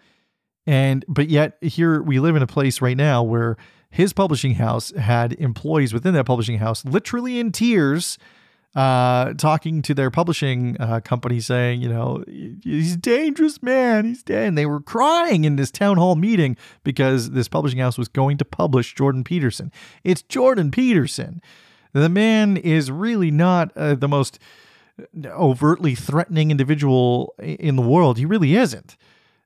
And 0.67 1.05
but 1.09 1.29
yet 1.29 1.59
here 1.61 2.03
we 2.03 2.19
live 2.19 2.37
in 2.37 2.43
a 2.43 2.47
place 2.47 2.81
right 2.81 2.97
now 2.97 3.23
where 3.23 3.57
his 3.91 4.13
publishing 4.13 4.55
house 4.55 4.93
had 4.93 5.33
employees 5.35 5.95
within 5.95 6.15
that 6.15 6.27
publishing 6.27 6.59
house 6.59 6.85
literally 6.85 7.39
in 7.39 7.53
tears 7.53 8.19
uh, 8.77 9.33
talking 9.33 9.81
to 9.81 9.95
their 9.95 10.11
publishing 10.11 10.77
uh, 10.79 11.01
company 11.01 11.41
saying, 11.41 11.81
you 11.81 11.89
know, 11.89 12.23
he's 12.63 12.93
a 12.93 12.99
dangerous 12.99 13.63
man, 13.63 14.05
he's 14.05 14.23
dead. 14.23 14.49
And 14.49 14.59
they 14.59 14.67
were 14.67 14.83
crying 14.83 15.47
in 15.47 15.57
this 15.57 15.71
town 15.71 15.97
hall 15.97 16.15
meeting 16.15 16.59
because 16.85 17.31
this 17.31 17.49
publishing 17.49 17.79
house 17.79 17.97
was 17.97 18.09
going 18.09 18.37
to 18.37 18.45
publish 18.45 18.95
Jordan 18.95 19.25
Peterson. 19.25 19.73
It's 20.05 20.21
Jordan 20.21 20.71
Peterson. 20.71 21.41
The 21.95 22.11
man 22.11 22.59
is 22.59 22.91
really 22.91 23.31
not 23.31 23.75
uh, 23.77 23.95
the 23.95 24.09
most 24.09 24.39
overtly 25.27 25.95
threatening 25.95 26.51
individual 26.51 27.35
in 27.39 27.77
the 27.77 27.83
world. 27.83 28.19
He 28.19 28.25
really 28.25 28.57
isn't. 28.57 28.97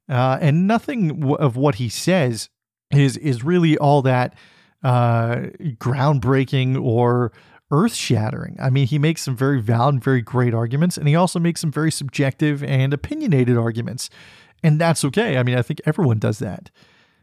Uh, 0.09 0.39
and 0.41 0.67
nothing 0.67 1.21
w- 1.21 1.37
of 1.37 1.57
what 1.57 1.77
he 1.77 1.89
says 1.89 2.49
is 2.91 3.17
is 3.17 3.45
really 3.45 3.79
all 3.79 4.03
that 4.03 4.35
uh, 4.83 5.37
groundbreaking 5.79 6.81
or 6.83 7.33
earth 7.71 7.95
shattering. 7.95 8.57
I 8.61 8.71
mean, 8.71 8.87
he 8.87 8.99
makes 8.99 9.23
some 9.23 9.37
very 9.37 9.61
valid 9.61 9.95
and 9.95 10.05
very 10.05 10.23
great 10.23 10.55
arguments, 10.55 10.97
and 10.97 11.07
he 11.07 11.15
also 11.15 11.39
makes 11.39 11.61
some 11.61 11.71
very 11.71 11.93
subjective 11.93 12.65
and 12.65 12.93
opinionated 12.93 13.57
arguments. 13.57 14.11
And 14.63 14.81
that's 14.81 15.05
okay. 15.05 15.39
I 15.39 15.43
mean, 15.43 15.57
I 15.57 15.63
think 15.63 15.81
everyone 15.87 16.19
does 16.19 16.39
that. 16.41 16.71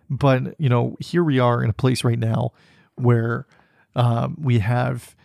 But, 0.10 0.56
you 0.58 0.70
know, 0.70 0.96
here 1.00 1.24
we 1.24 1.40
are 1.40 1.64
in 1.64 1.70
a 1.70 1.74
place 1.74 2.04
right 2.04 2.18
now 2.18 2.54
where 2.96 3.46
um, 3.96 4.38
we 4.40 4.60
have 4.60 5.16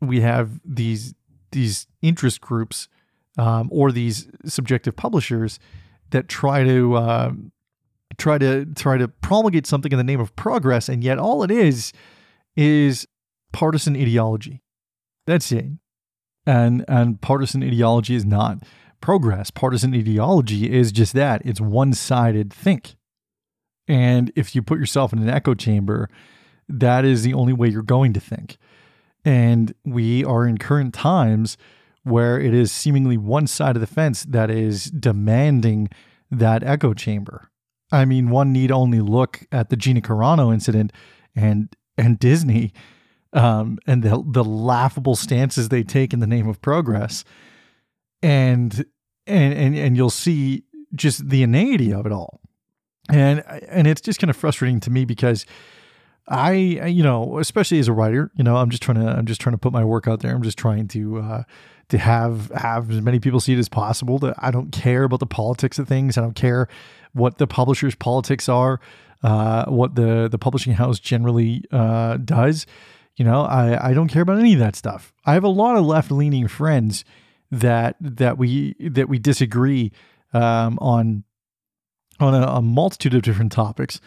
we 0.00 0.20
have 0.20 0.60
these 0.64 1.14
these 1.52 1.86
interest 2.02 2.40
groups 2.40 2.88
um, 3.38 3.68
or 3.70 3.92
these 3.92 4.28
subjective 4.44 4.96
publishers 4.96 5.58
that 6.10 6.28
try 6.28 6.64
to 6.64 6.96
um, 6.96 7.52
try 8.18 8.38
to 8.38 8.64
try 8.74 8.96
to 8.96 9.08
promulgate 9.08 9.66
something 9.66 9.92
in 9.92 9.98
the 9.98 10.04
name 10.04 10.20
of 10.20 10.34
progress, 10.36 10.88
and 10.88 11.02
yet 11.02 11.18
all 11.18 11.42
it 11.42 11.50
is 11.50 11.92
is 12.56 13.06
partisan 13.52 13.96
ideology. 13.96 14.62
That's 15.26 15.50
it. 15.52 15.66
And 16.46 16.84
and 16.88 17.20
partisan 17.20 17.62
ideology 17.62 18.14
is 18.14 18.24
not 18.24 18.62
progress. 19.00 19.50
Partisan 19.50 19.94
ideology 19.94 20.72
is 20.72 20.92
just 20.92 21.12
that. 21.14 21.42
It's 21.44 21.60
one-sided 21.60 22.52
think. 22.52 22.96
And 23.88 24.32
if 24.34 24.54
you 24.54 24.62
put 24.62 24.78
yourself 24.78 25.12
in 25.12 25.20
an 25.20 25.28
echo 25.28 25.54
chamber, 25.54 26.08
that 26.68 27.04
is 27.04 27.22
the 27.22 27.34
only 27.34 27.52
way 27.52 27.68
you're 27.68 27.82
going 27.82 28.12
to 28.14 28.20
think. 28.20 28.56
And 29.26 29.74
we 29.84 30.24
are 30.24 30.46
in 30.46 30.56
current 30.56 30.94
times 30.94 31.58
where 32.04 32.40
it 32.40 32.54
is 32.54 32.72
seemingly 32.72 33.18
one 33.18 33.46
side 33.46 33.76
of 33.76 33.80
the 33.80 33.86
fence 33.86 34.24
that 34.24 34.50
is 34.50 34.84
demanding 34.84 35.88
that 36.30 36.62
echo 36.62 36.94
chamber. 36.94 37.50
I 37.92 38.04
mean, 38.04 38.30
one 38.30 38.52
need 38.52 38.70
only 38.70 39.00
look 39.00 39.44
at 39.52 39.68
the 39.68 39.76
Gina 39.76 40.00
Carano 40.00 40.54
incident 40.54 40.92
and 41.34 41.74
and 41.98 42.18
Disney 42.18 42.72
um, 43.32 43.78
and 43.86 44.02
the 44.02 44.22
the 44.26 44.44
laughable 44.44 45.14
stances 45.14 45.68
they 45.68 45.82
take 45.82 46.12
in 46.12 46.20
the 46.20 46.26
name 46.26 46.48
of 46.48 46.60
progress, 46.62 47.22
and 48.22 48.86
and 49.26 49.54
and 49.54 49.76
and 49.76 49.96
you'll 49.96 50.10
see 50.10 50.64
just 50.94 51.28
the 51.28 51.42
inanity 51.42 51.92
of 51.92 52.06
it 52.06 52.12
all, 52.12 52.40
and 53.10 53.44
and 53.68 53.86
it's 53.86 54.00
just 54.00 54.18
kind 54.18 54.30
of 54.30 54.36
frustrating 54.36 54.80
to 54.80 54.90
me 54.90 55.04
because. 55.04 55.46
I, 56.28 56.52
you 56.52 57.02
know, 57.02 57.38
especially 57.38 57.78
as 57.78 57.88
a 57.88 57.92
writer, 57.92 58.30
you 58.34 58.42
know, 58.42 58.56
I'm 58.56 58.70
just 58.70 58.82
trying 58.82 58.98
to, 58.98 59.06
I'm 59.06 59.26
just 59.26 59.40
trying 59.40 59.54
to 59.54 59.58
put 59.58 59.72
my 59.72 59.84
work 59.84 60.08
out 60.08 60.20
there. 60.20 60.34
I'm 60.34 60.42
just 60.42 60.58
trying 60.58 60.88
to, 60.88 61.18
uh, 61.18 61.42
to 61.88 61.98
have 61.98 62.50
have 62.50 62.90
as 62.90 63.00
many 63.00 63.20
people 63.20 63.40
see 63.40 63.52
it 63.52 63.58
as 63.58 63.68
possible. 63.68 64.18
That 64.18 64.34
I 64.38 64.50
don't 64.50 64.72
care 64.72 65.04
about 65.04 65.20
the 65.20 65.26
politics 65.26 65.78
of 65.78 65.86
things. 65.86 66.18
I 66.18 66.20
don't 66.20 66.34
care 66.34 66.68
what 67.12 67.38
the 67.38 67.46
publisher's 67.46 67.94
politics 67.94 68.48
are, 68.48 68.80
uh, 69.22 69.66
what 69.66 69.94
the 69.94 70.28
the 70.28 70.38
publishing 70.38 70.74
house 70.74 70.98
generally 70.98 71.64
uh, 71.70 72.16
does. 72.16 72.66
You 73.16 73.24
know, 73.24 73.42
I, 73.42 73.90
I 73.90 73.94
don't 73.94 74.08
care 74.08 74.22
about 74.22 74.38
any 74.38 74.52
of 74.52 74.58
that 74.58 74.76
stuff. 74.76 75.14
I 75.24 75.34
have 75.34 75.44
a 75.44 75.48
lot 75.48 75.76
of 75.76 75.86
left 75.86 76.10
leaning 76.10 76.48
friends 76.48 77.04
that 77.50 77.96
that 78.00 78.36
we 78.36 78.74
that 78.80 79.08
we 79.08 79.18
disagree 79.18 79.92
um, 80.34 80.78
on 80.80 81.24
on 82.18 82.34
a, 82.34 82.46
a, 82.46 82.62
multitude 82.62 83.14
of 83.14 83.22
different 83.22 83.52
topics, 83.52 84.00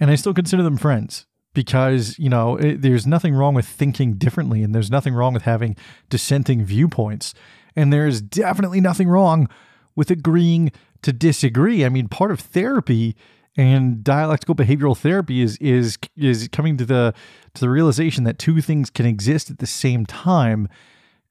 and 0.00 0.10
I 0.10 0.16
still 0.16 0.34
consider 0.34 0.62
them 0.62 0.76
friends 0.76 1.26
because 1.54 2.18
you 2.18 2.28
know 2.28 2.56
it, 2.56 2.82
there's 2.82 3.06
nothing 3.06 3.34
wrong 3.34 3.54
with 3.54 3.66
thinking 3.66 4.14
differently, 4.14 4.62
and 4.62 4.74
there's 4.74 4.90
nothing 4.90 5.14
wrong 5.14 5.34
with 5.34 5.42
having 5.42 5.76
dissenting 6.08 6.64
viewpoints, 6.64 7.34
and 7.76 7.92
there's 7.92 8.20
definitely 8.20 8.80
nothing 8.80 9.08
wrong 9.08 9.48
with 9.94 10.10
agreeing 10.10 10.72
to 11.02 11.12
disagree. 11.12 11.84
I 11.84 11.88
mean, 11.88 12.08
part 12.08 12.30
of 12.30 12.40
therapy 12.40 13.16
and 13.56 14.02
dialectical 14.02 14.54
behavioral 14.54 14.96
therapy 14.96 15.42
is 15.42 15.56
is 15.58 15.98
is 16.16 16.48
coming 16.48 16.76
to 16.78 16.84
the 16.84 17.14
to 17.54 17.60
the 17.60 17.68
realization 17.68 18.24
that 18.24 18.38
two 18.38 18.60
things 18.60 18.90
can 18.90 19.06
exist 19.06 19.50
at 19.50 19.58
the 19.58 19.66
same 19.66 20.06
time 20.06 20.68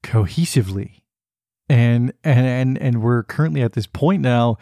cohesively 0.04 1.02
and 1.68 2.14
and 2.24 2.46
and, 2.46 2.78
and 2.78 3.02
we're 3.02 3.24
currently 3.24 3.62
at 3.62 3.74
this 3.74 3.88
point 3.88 4.22
now 4.22 4.58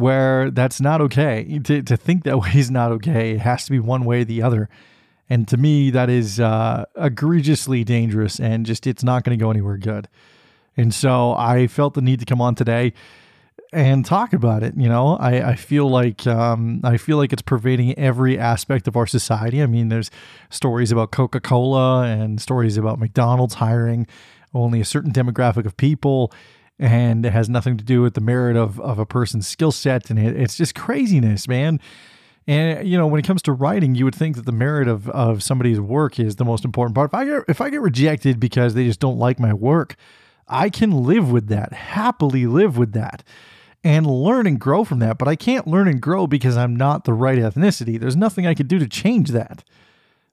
where 0.00 0.50
that's 0.50 0.80
not 0.80 1.00
okay. 1.00 1.60
To, 1.64 1.82
to 1.82 1.96
think 1.96 2.24
that 2.24 2.38
way 2.40 2.52
is 2.54 2.70
not 2.70 2.92
okay. 2.92 3.32
It 3.32 3.40
has 3.40 3.64
to 3.66 3.70
be 3.70 3.78
one 3.78 4.04
way 4.04 4.22
or 4.22 4.24
the 4.24 4.42
other. 4.42 4.68
And 5.28 5.46
to 5.48 5.56
me 5.56 5.90
that 5.90 6.10
is 6.10 6.40
uh, 6.40 6.86
egregiously 6.96 7.84
dangerous 7.84 8.40
and 8.40 8.66
just 8.66 8.86
it's 8.86 9.04
not 9.04 9.24
going 9.24 9.38
to 9.38 9.42
go 9.42 9.50
anywhere 9.50 9.76
good. 9.76 10.08
And 10.76 10.94
so 10.94 11.32
i 11.32 11.66
felt 11.66 11.94
the 11.94 12.00
need 12.00 12.20
to 12.20 12.26
come 12.26 12.40
on 12.40 12.54
today 12.54 12.94
and 13.72 14.04
talk 14.04 14.32
about 14.32 14.62
it. 14.62 14.74
You 14.76 14.88
know, 14.88 15.16
I, 15.16 15.50
I 15.50 15.54
feel 15.56 15.88
like 15.88 16.26
um, 16.26 16.80
I 16.82 16.96
feel 16.96 17.16
like 17.16 17.32
it's 17.32 17.42
pervading 17.42 17.96
every 17.98 18.38
aspect 18.38 18.88
of 18.88 18.96
our 18.96 19.06
society. 19.06 19.62
I 19.62 19.66
mean, 19.66 19.88
there's 19.88 20.10
stories 20.48 20.90
about 20.90 21.12
Coca 21.12 21.40
Cola 21.40 22.02
and 22.02 22.40
stories 22.40 22.76
about 22.76 22.98
McDonald's 22.98 23.54
hiring 23.54 24.06
only 24.52 24.80
a 24.80 24.84
certain 24.84 25.12
demographic 25.12 25.64
of 25.64 25.76
people, 25.76 26.32
and 26.80 27.26
it 27.26 27.32
has 27.32 27.50
nothing 27.50 27.76
to 27.76 27.84
do 27.84 28.00
with 28.00 28.14
the 28.14 28.20
merit 28.22 28.56
of 28.56 28.80
of 28.80 28.98
a 28.98 29.06
person's 29.06 29.46
skill 29.46 29.70
set. 29.70 30.10
And 30.10 30.18
it, 30.18 30.34
it's 30.34 30.56
just 30.56 30.74
craziness, 30.74 31.46
man. 31.46 31.78
And 32.46 32.88
you 32.88 32.96
know, 32.96 33.06
when 33.06 33.20
it 33.20 33.26
comes 33.26 33.42
to 33.42 33.52
writing, 33.52 33.94
you 33.94 34.06
would 34.06 34.14
think 34.14 34.34
that 34.36 34.46
the 34.46 34.52
merit 34.52 34.88
of 34.88 35.08
of 35.10 35.42
somebody's 35.42 35.78
work 35.78 36.18
is 36.18 36.36
the 36.36 36.44
most 36.44 36.64
important 36.64 36.94
part. 36.94 37.10
If 37.10 37.14
I 37.14 37.24
get 37.26 37.44
if 37.48 37.60
I 37.60 37.68
get 37.68 37.82
rejected 37.82 38.40
because 38.40 38.74
they 38.74 38.86
just 38.86 38.98
don't 38.98 39.18
like 39.18 39.38
my 39.38 39.52
work, 39.52 39.94
I 40.48 40.70
can 40.70 41.04
live 41.04 41.30
with 41.30 41.48
that, 41.48 41.74
happily 41.74 42.46
live 42.46 42.78
with 42.78 42.92
that, 42.94 43.22
and 43.84 44.06
learn 44.06 44.46
and 44.46 44.58
grow 44.58 44.82
from 44.82 45.00
that. 45.00 45.18
But 45.18 45.28
I 45.28 45.36
can't 45.36 45.66
learn 45.66 45.86
and 45.86 46.00
grow 46.00 46.26
because 46.26 46.56
I'm 46.56 46.74
not 46.74 47.04
the 47.04 47.12
right 47.12 47.38
ethnicity. 47.38 48.00
There's 48.00 48.16
nothing 48.16 48.46
I 48.46 48.54
can 48.54 48.66
do 48.66 48.78
to 48.78 48.88
change 48.88 49.30
that. 49.30 49.62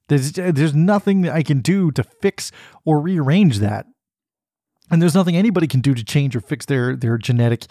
There's 0.08 0.32
there's 0.32 0.74
nothing 0.74 1.24
that 1.24 1.34
I 1.34 1.44
can 1.44 1.60
do 1.60 1.92
to 1.92 2.04
fix 2.04 2.54
or 2.86 3.02
rearrange 3.02 3.60
that. 3.60 3.86
And 4.90 5.02
there's 5.02 5.16
nothing 5.16 5.36
anybody 5.36 5.68
can 5.68 5.82
do 5.82 5.94
to 5.94 6.04
change 6.04 6.36
or 6.36 6.42
fix 6.42 6.66
their 6.66 6.96
their 6.96 7.18
genetic 7.18 7.66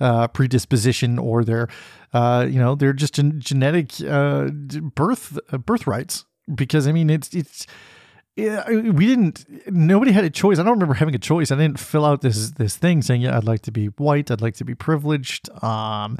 uh, 0.00 0.28
predisposition 0.28 1.18
or 1.18 1.44
their 1.44 1.68
uh, 2.12 2.46
you 2.48 2.58
know 2.58 2.74
their 2.74 2.92
just 2.92 3.14
gen- 3.14 3.40
genetic 3.40 3.92
uh, 4.02 4.48
birth 4.48 5.38
uh, 5.52 5.58
birthrights. 5.58 6.24
Because 6.54 6.86
I 6.86 6.92
mean 6.92 7.10
it's 7.10 7.34
it's 7.34 7.66
we 8.38 9.06
didn't. 9.06 9.44
Nobody 9.66 10.12
had 10.12 10.24
a 10.24 10.30
choice. 10.30 10.58
I 10.58 10.62
don't 10.62 10.74
remember 10.74 10.94
having 10.94 11.14
a 11.14 11.18
choice. 11.18 11.50
I 11.50 11.56
didn't 11.56 11.80
fill 11.80 12.04
out 12.04 12.20
this 12.20 12.52
this 12.52 12.76
thing 12.76 13.02
saying, 13.02 13.22
"Yeah, 13.22 13.36
I'd 13.36 13.44
like 13.44 13.62
to 13.62 13.72
be 13.72 13.86
white. 13.86 14.30
I'd 14.30 14.40
like 14.40 14.54
to 14.56 14.64
be 14.64 14.74
privileged. 14.74 15.50
Um, 15.62 16.18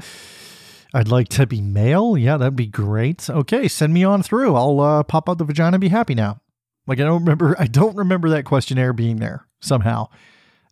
I'd 0.93 1.07
like 1.07 1.29
to 1.29 1.47
be 1.47 1.61
male. 1.61 2.17
Yeah, 2.17 2.37
that'd 2.37 2.55
be 2.55 2.67
great. 2.67 3.29
Okay, 3.29 3.67
send 3.67 3.93
me 3.93 4.03
on 4.03 4.21
through. 4.21 4.55
I'll 4.55 4.79
uh, 4.81 5.03
pop 5.03 5.29
out 5.29 5.37
the 5.37 5.45
vagina 5.45 5.75
and 5.75 5.81
be 5.81 5.89
happy 5.89 6.15
now." 6.15 6.41
Like 6.87 6.99
I 6.99 7.03
don't 7.03 7.21
remember. 7.21 7.55
I 7.57 7.67
don't 7.67 7.95
remember 7.95 8.29
that 8.29 8.45
questionnaire 8.45 8.93
being 8.93 9.17
there 9.17 9.45
somehow. 9.61 10.09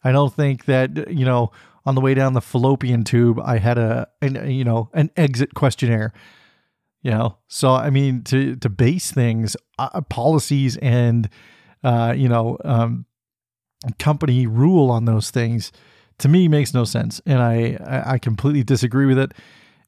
I 0.07 0.13
don't 0.13 0.33
think 0.33 0.65
that 0.65 1.11
you 1.11 1.25
know 1.25 1.51
on 1.85 1.95
the 1.95 2.01
way 2.01 2.13
down 2.13 2.31
the 2.31 2.41
fallopian 2.41 3.03
tube 3.03 3.41
I 3.43 3.57
had 3.57 3.77
a 3.77 4.07
an, 4.21 4.49
you 4.49 4.63
know 4.63 4.89
an 4.93 5.11
exit 5.17 5.53
questionnaire. 5.53 6.13
You 7.01 7.11
know, 7.11 7.37
so 7.47 7.73
I 7.73 7.89
mean 7.89 8.23
to 8.23 8.55
to 8.55 8.69
base 8.69 9.11
things, 9.11 9.57
uh, 9.77 10.01
policies, 10.01 10.77
and 10.77 11.29
uh, 11.83 12.13
you 12.15 12.29
know, 12.29 12.57
um, 12.63 13.05
company 13.99 14.47
rule 14.47 14.89
on 14.89 15.05
those 15.05 15.29
things 15.29 15.71
to 16.19 16.29
me 16.29 16.47
makes 16.47 16.73
no 16.73 16.85
sense, 16.85 17.21
and 17.25 17.41
I 17.41 17.77
I 18.05 18.17
completely 18.17 18.63
disagree 18.63 19.05
with 19.05 19.19
it. 19.19 19.33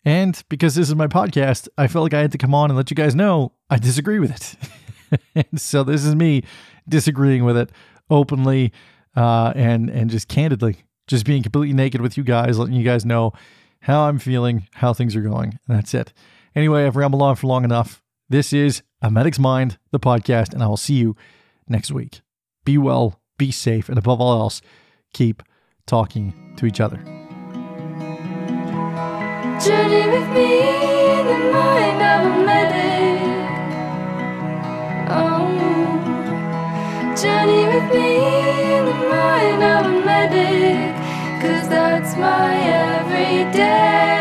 And 0.04 0.42
because 0.50 0.76
this 0.76 0.90
is 0.90 0.96
my 0.96 1.08
podcast, 1.08 1.70
I 1.78 1.88
felt 1.88 2.04
like 2.04 2.14
I 2.14 2.22
had 2.22 2.32
to 2.34 2.38
come 2.38 2.54
on 2.54 2.70
and 2.70 2.78
let 2.78 2.90
you 2.90 2.96
guys 2.96 3.16
know 3.16 3.54
I 3.70 3.78
disagree 3.78 4.20
with 4.20 4.32
it. 4.32 5.22
and 5.52 5.62
so 5.62 5.84
this 5.84 6.04
is 6.04 6.14
me 6.14 6.44
disagreeing 6.88 7.46
with 7.46 7.56
it 7.56 7.72
openly 8.10 8.74
uh, 9.16 9.54
and 9.56 9.90
and 9.90 10.10
just 10.10 10.28
candidly, 10.28 10.78
just 11.08 11.26
being 11.26 11.44
completely 11.44 11.74
naked 11.74 12.02
with 12.02 12.18
you 12.18 12.24
guys, 12.24 12.58
letting 12.58 12.76
you 12.76 12.84
guys 12.84 13.06
know 13.06 13.34
how 13.82 14.02
I'm 14.02 14.20
feeling, 14.20 14.68
how 14.76 14.94
things 14.94 15.16
are 15.16 15.22
going. 15.22 15.60
And 15.68 15.78
that's 15.78 15.94
it. 15.94 16.14
Anyway, 16.56 16.86
I've 16.86 16.96
rambled 16.96 17.22
on 17.22 17.36
for 17.36 17.48
long 17.48 17.64
enough. 17.64 18.04
This 18.28 18.54
is 18.54 18.84
A 19.02 19.10
Medic's 19.10 19.40
Mind, 19.40 19.78
the 19.92 20.00
podcast, 20.00 20.54
and 20.54 20.62
I 20.62 20.68
will 20.68 20.78
see 20.78 20.96
you 20.96 21.16
next 21.68 21.92
week. 21.92 22.22
Be 22.66 22.78
well, 22.78 23.20
be 23.38 23.52
safe, 23.52 23.90
and 23.90 23.98
above 23.98 24.22
all 24.22 24.42
else, 24.42 24.62
keep 25.14 25.42
talking 25.88 26.54
to 26.58 26.66
each 26.66 26.80
other. 26.80 26.98
Journey 29.60 30.08
with 30.08 30.30
me 30.30 30.60
in 31.20 31.26
the 31.26 31.38
mind 31.52 32.02
of 32.02 32.26
a 32.26 32.46
medic. 32.46 33.20
Oh, 35.12 35.48
journey 37.16 37.66
with 37.66 37.94
me 37.94 38.49
mine, 39.10 39.62
I'm 39.64 39.86
a 39.86 40.06
medic, 40.06 40.94
cause 41.42 41.68
that's 41.70 42.16
my 42.16 42.54
everyday. 42.56 44.19